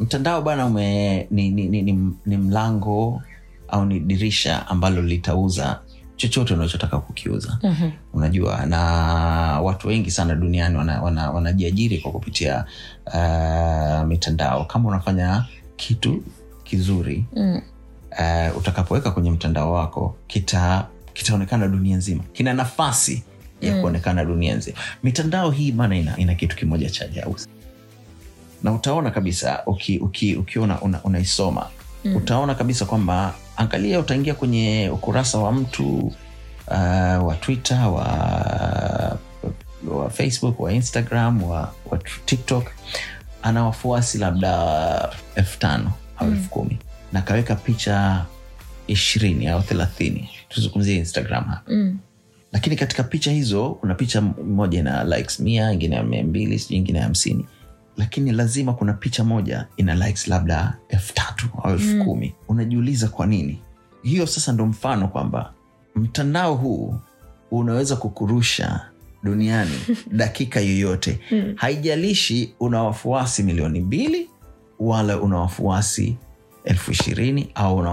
Mtandao 0.00 0.42
bwana 0.42 0.66
ume 0.66 1.26
ni, 1.30 1.50
ni, 1.50 1.68
ni, 1.68 1.82
ni, 1.82 2.12
ni 2.26 2.36
mlango 2.36 3.22
au 3.68 3.84
ni 3.84 4.00
dirisha 4.00 4.66
ambalo 4.68 5.02
litauza 5.02 5.80
chochote 6.16 6.54
unachotaka 6.54 6.98
kukiuza. 6.98 7.58
Mm-hmm. 7.62 7.92
unajua 8.12 8.66
na 8.66 8.80
watu 9.62 9.88
wengi 9.88 10.10
sana 10.10 10.34
duniani 10.34 10.76
wanajiajiri 10.76 11.96
wana, 11.96 12.02
wana 12.02 12.02
kwa 12.02 12.12
kupitia 12.12 12.64
uh, 13.06 14.08
mitandao. 14.08 14.64
Kama 14.64 14.88
unafanya 14.88 15.44
kitu 15.76 16.22
kizuri 16.64 17.24
mm. 17.36 17.60
Uh, 18.18 18.56
utakapoweka 18.56 19.10
kwenye 19.10 19.30
mtandao 19.30 19.72
wako 19.72 20.16
kita 20.26 20.86
kitaonekana 21.14 21.68
dunia 21.68 21.96
nzima. 21.96 22.22
Kina 22.32 22.52
nafasi 22.54 23.22
ya 23.60 23.74
Mm. 23.74 23.80
kuonekana 23.80 24.24
dunia 24.24 24.54
nzima. 24.56 24.76
Mitandao 25.02 25.50
hii 25.50 25.72
bana 25.72 25.96
ina, 25.96 26.16
ina 26.16 26.34
kitu 26.34 26.56
kimoja 26.56 26.90
cha 26.90 27.04
ajabu. 27.04 27.36
Na 28.62 28.72
utaona 28.72 29.10
kabisa 29.10 29.62
uki, 29.66 29.98
uki, 29.98 30.34
ukiwa 30.36 30.78
una, 30.82 31.02
unaisoma. 31.04 31.66
Mm. 32.04 32.16
utaona 32.16 32.54
kabisa 32.54 32.84
kwamba 32.84 33.34
angalia 33.56 34.00
utaingia 34.00 34.34
kwenye 34.34 34.90
ukurasa 34.94 35.38
wa 35.38 35.52
mtu 35.52 35.96
uh, 36.66 37.26
wa 37.26 37.36
twitter 37.40 37.78
wa, 37.88 39.18
wa 39.88 40.10
facebook 40.10 40.60
wa 40.60 40.72
instagram 40.72 41.42
wa, 41.42 41.72
wa 41.90 41.98
tiktok. 42.24 42.66
Ana 43.42 43.64
wafuasi 43.64 44.18
labda 44.18 45.08
elfu 45.34 45.58
tano 45.58 45.92
au 46.18 46.28
elfu 46.28 46.50
kumi 46.50 46.78
na 47.12 47.22
kaweka 47.22 47.54
picha 47.54 48.26
ishirini 48.86 49.46
au 49.48 49.62
thelathini 49.62 50.28
tuzungumzie 50.48 50.96
instagram 50.96 51.44
hapa 51.44 51.72
Mm. 51.72 51.98
lakini 52.52 52.76
katika 52.76 53.02
picha 53.02 53.30
hizo 53.32 53.70
kuna 53.70 53.94
picha 53.94 54.20
moja 54.20 54.78
ina 54.78 55.04
likes 55.04 55.40
mia 55.40 55.72
ingine 55.72 55.96
ya 55.96 56.02
mia 56.02 56.24
mbili 56.24 56.58
sijui 56.58 56.76
ingine 56.78 56.98
ya 56.98 57.04
hamsini 57.04 57.46
lakini 57.96 58.32
lazima 58.32 58.72
kuna 58.72 58.92
picha 58.92 59.24
moja 59.24 59.66
ina 59.76 59.94
likes 59.94 60.28
labda 60.28 60.76
elfu 60.88 61.14
tatu 61.14 61.46
au 61.62 61.72
elfu 61.72 61.96
Mm. 61.96 62.04
kumi 62.04 62.34
unajiuliza 62.48 63.08
kwa 63.08 63.26
nini 63.26 63.62
hiyo 64.02 64.26
sasa 64.26 64.52
ndo 64.52 64.66
mfano 64.66 65.08
kwamba 65.08 65.52
mtandao 65.94 66.54
huu 66.54 66.94
unaweza 67.50 67.96
kukurusha 67.96 68.80
duniani 69.22 69.78
dakika 70.10 70.60
yoyote 70.60 71.20
Mm. 71.30 71.52
haijalishi 71.56 72.54
una 72.60 72.82
wafuasi 72.82 73.42
milioni 73.42 73.80
mbili 73.80 74.30
wala 74.78 75.20
una 75.20 75.36
wafuasi 75.38 76.16
elfu 76.68 76.90
ishirini 76.90 77.50
au 77.54 77.76
una 77.76 77.90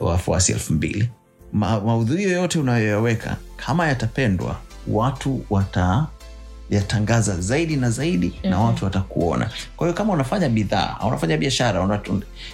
wafuasi 0.00 0.52
elfu 0.52 0.72
mbili 0.72 1.10
Ma, 1.52 1.80
maudhui 1.80 2.22
yoyote 2.22 2.58
unayoyaweka 2.58 3.36
kama 3.56 3.86
yatapendwa 3.88 4.56
watu 4.88 5.44
watayatangaza 5.50 7.40
zaidi 7.40 7.76
na 7.76 7.90
zaidi 7.90 8.26
mm-hmm. 8.26 8.50
na 8.50 8.56
Mhm. 8.56 8.66
watu 8.66 8.84
watakuona 8.84 9.50
kwa 9.76 9.86
hiyo 9.86 9.96
kama 9.96 10.12
unafanya 10.12 10.48
bidhaa 10.48 10.96
au 11.00 11.08
unafanya 11.08 11.36
biashara 11.36 12.00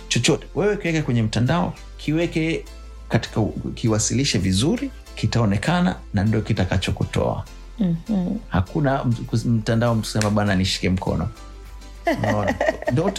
chochote 0.08 0.46
wewe 0.54 0.76
kiweke 0.76 1.02
kwenye 1.02 1.22
mtandao 1.22 1.74
kiweke 1.96 2.64
katika 3.08 3.40
kiwasilishe 3.74 4.38
vizuri 4.38 4.90
kitaonekana 5.14 5.96
na 6.14 6.24
ndio 6.24 6.40
kitakachokutoa 6.40 7.44
Mhm. 7.78 8.36
hakuna 8.48 9.04
mtandao 9.44 9.94
mtusema 9.94 10.30
bana 10.30 10.54
nishike 10.54 10.90
mkono 10.90 11.28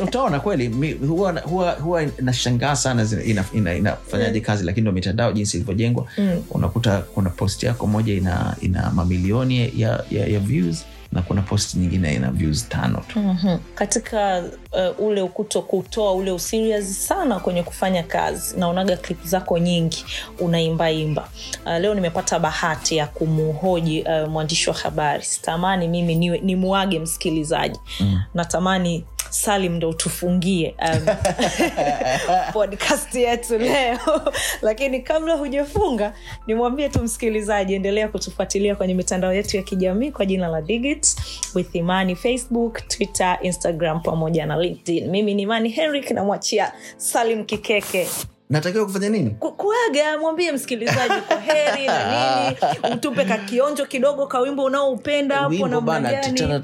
utaona 0.03 0.39
kweli 0.39 0.69
mi- 0.69 0.91
huwa, 0.93 1.31
huwa, 1.39 1.71
huwa 1.71 2.03
nashangaa 2.21 2.75
sana 2.75 3.05
zina- 3.05 3.23
ina- 3.23 3.45
ina- 3.53 3.75
inafanyaje 3.75 4.39
kazi 4.39 4.63
lakini 4.63 4.81
ndo 4.81 4.91
mitandao 4.91 5.31
jinsi 5.31 5.57
ilivyojengwa. 5.57 6.05
Mm. 6.17 6.41
unakuta 6.51 6.97
kuna 6.99 7.29
post 7.29 7.63
yako 7.63 7.87
moja 7.87 8.13
ina, 8.13 8.55
ina 8.61 8.91
mamilioni 8.91 9.71
ya, 9.81 10.03
ya, 10.11 10.25
ya 10.27 10.39
views 10.39 10.85
na 11.13 11.21
kuna 11.21 11.41
post 11.41 11.75
nyingine 11.75 12.13
ina 12.13 12.31
views 12.31 12.69
tano 12.69 13.03
tu 13.07 13.19
Mhm. 13.19 13.57
katika 13.75 14.43
uh, 14.99 15.05
ule 15.07 15.21
ukuto 15.21 15.61
kutoa 15.61 16.11
ule 16.13 16.31
userious 16.31 17.07
sana 17.07 17.39
kwenye 17.39 17.63
kufanya 17.63 18.03
kazi 18.03 18.57
naonaga 18.59 18.97
klip 18.97 19.23
zako 19.25 19.57
nyingi 19.59 20.05
unaimbaimba 20.39 21.29
uh, 21.65 21.71
leo 21.71 21.93
nimepata 21.93 22.39
bahati 22.39 22.97
ya 22.97 23.07
kumuhoji 23.07 24.01
uh, 24.01 24.29
mwandishi 24.29 24.69
wa 24.69 24.75
habari 24.75 25.23
sitamani 25.23 25.87
mimi 25.87 26.15
niwe 26.15 26.39
nimuage 26.39 26.99
msikilizaji 26.99 27.79
Mm. 27.99 28.21
natamani 28.33 29.05
salim 29.33 29.73
ndo 29.75 29.89
utufungie 29.89 30.75
um, 30.81 31.05
podcast 32.53 33.15
yetu 33.15 33.57
leo. 33.57 33.97
Lakini 34.61 35.01
kabla 35.01 35.33
hujafunga 35.35 36.13
nimwambie 36.47 36.89
tu 36.89 37.03
msikilizaji 37.03 37.73
endelea 37.73 38.07
kutufuatilia 38.07 38.75
kwenye 38.75 38.93
mitandao 38.93 39.33
yetu 39.33 39.57
ya 39.57 39.63
kijamii 39.63 40.11
kwa 40.11 40.25
jina 40.25 40.47
la 40.47 40.61
digit 40.61 41.15
with 41.55 41.75
imani 41.75 42.15
facebook 42.15 42.87
twitter 42.87 43.39
instagram 43.41 44.01
pamoja 44.01 44.45
na 44.45 44.57
linkedin. 44.57 45.09
Mimi 45.09 45.33
ni 45.33 45.41
imani 45.41 45.69
henrik 45.69 46.11
namwachia 46.11 46.73
salim 46.97 47.45
kikeke 47.45 48.07
natakiwa 48.53 48.85
kufanya 48.85 49.09
nini? 49.09 49.29
Ku- 49.29 49.51
kuaga 49.51 50.17
mwambie 50.21 50.51
msikilizaji 50.51 51.13
kwa 51.27 51.39
heri 51.39 51.87
na 51.87 52.43
nini? 52.43 52.57
Utupe 52.93 53.25
kakionjo 53.25 53.85
kidogo 53.85 54.27
ka 54.27 54.39
wimbo 54.39 54.63
unaoupenda 54.63 55.35
hapo 55.35 55.67
tena 56.33 56.59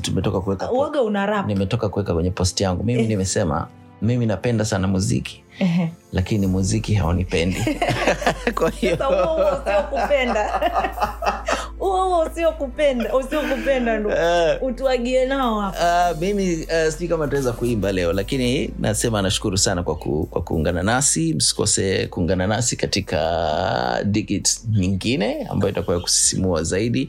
tumetoka 0.00 0.40
kuweka 0.40 0.72
uaga 0.72 1.02
una 1.02 1.26
rap? 1.26 1.46
Nimetoka 1.46 1.88
kuweka 1.88 2.14
kwenye 2.14 2.30
posti 2.30 2.62
yangu. 2.62 2.84
Mimi 2.84 3.02
nimesema 3.06 3.68
mimi 4.02 4.26
napenda 4.26 4.64
sana 4.64 4.88
muziki. 4.88 5.44
Ehe. 5.58 5.92
lakini 6.12 6.46
muziki 6.46 6.94
haunipendi. 6.94 7.64
Kwa 8.54 8.70
hiyo 8.70 8.96
Sasa 8.96 9.82
huo 12.02 12.20
usiokupenda 12.30 13.14
usiokupenda 13.14 13.98
ndo 13.98 14.10
utuagie 14.66 15.26
nao 15.26 15.60
hapa. 15.60 16.10
Uh, 16.12 16.18
mimi 16.20 16.54
uh, 16.54 16.92
sijui 16.92 17.08
kama 17.08 17.24
tutaweza 17.24 17.52
kuimba 17.52 17.92
leo 17.92 18.12
lakini 18.12 18.70
nasema 18.78 19.22
nashukuru 19.22 19.58
sana 19.58 19.82
kwa, 19.82 19.96
ku, 19.96 20.26
kwa 20.30 20.42
kuungana 20.42 20.82
nasi. 20.82 21.34
Msikose 21.34 22.06
kuungana 22.06 22.46
nasi 22.46 22.76
katika 22.76 24.00
digit 24.04 24.60
nyingine 24.70 25.46
ambayo 25.50 25.72
itakuwa 25.72 25.96
ya 25.96 26.02
kusisimua 26.02 26.62
zaidi 26.62 27.08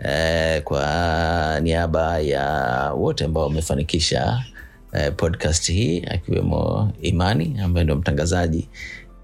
uh, 0.00 0.62
kwa 0.62 1.60
niaba 1.62 2.18
ya 2.20 2.44
wote 2.92 3.24
ambao 3.24 3.42
wamefanikisha 3.44 4.44
uh, 4.92 5.14
podcast 5.16 5.66
hii 5.72 6.04
akiwemo 6.10 6.92
imani 7.02 7.60
ambaye 7.64 7.84
ndio 7.84 7.96
mtangazaji. 7.96 8.68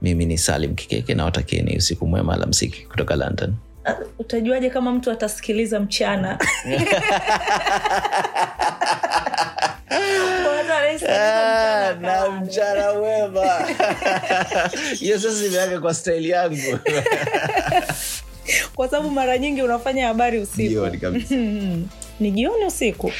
Mimi 0.02 0.26
ni 0.26 0.38
salim 0.38 0.74
kikeke 0.74 1.14
nawatakieni 1.14 1.76
usiku 1.76 2.06
mwema 2.06 2.34
alamsiki 2.34 2.86
kutoka 2.86 3.16
london 3.16 3.54
utajuaje 4.18 4.70
kama 4.70 4.92
mtu 4.92 5.10
atasikiliza 5.10 5.80
mchana? 5.80 6.38
Mchana 10.96 11.94
na 12.00 12.30
mchana 12.30 12.90
wema 12.90 13.44
hiyo 15.00 15.20
sasa 15.20 15.46
imeaga 15.46 15.80
kwa 15.80 15.94
staili 15.94 16.28
yangu. 16.28 16.78
Kwa 18.74 18.88
sababu 18.88 19.10
mara 19.10 19.38
nyingi 19.38 19.62
unafanya 19.62 20.06
habari 20.06 20.38
usiku. 20.38 20.86
Ni 22.20 22.30
jioni 22.30 22.64
usiku? 22.64 23.12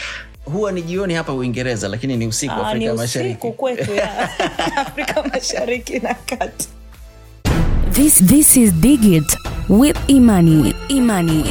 Huwa 0.45 0.73
ni 0.73 0.83
jioni 0.83 1.15
hapa 1.15 1.33
uingereza 1.33 1.89
lakini 1.89 2.17
ni 2.17 2.27
usiku 2.27 2.55
Ah, 2.65 2.75
ni 2.75 2.85
usiku 2.85 2.97
mashariki 2.99 3.51
kwetu 3.53 3.95
ya 3.95 4.29
afrika 4.77 5.23
mashariki 5.23 5.99
na 5.99 6.15
kati 6.15 6.69
This 7.97 8.19
this 8.19 8.59
is 8.59 8.73
Digit 8.75 9.25
with 9.71 9.97
Imani. 10.11 10.75
Imani. 10.91 11.45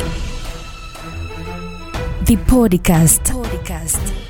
The 2.30 2.38
podcast. 2.46 3.26
Podcast. 3.34 4.25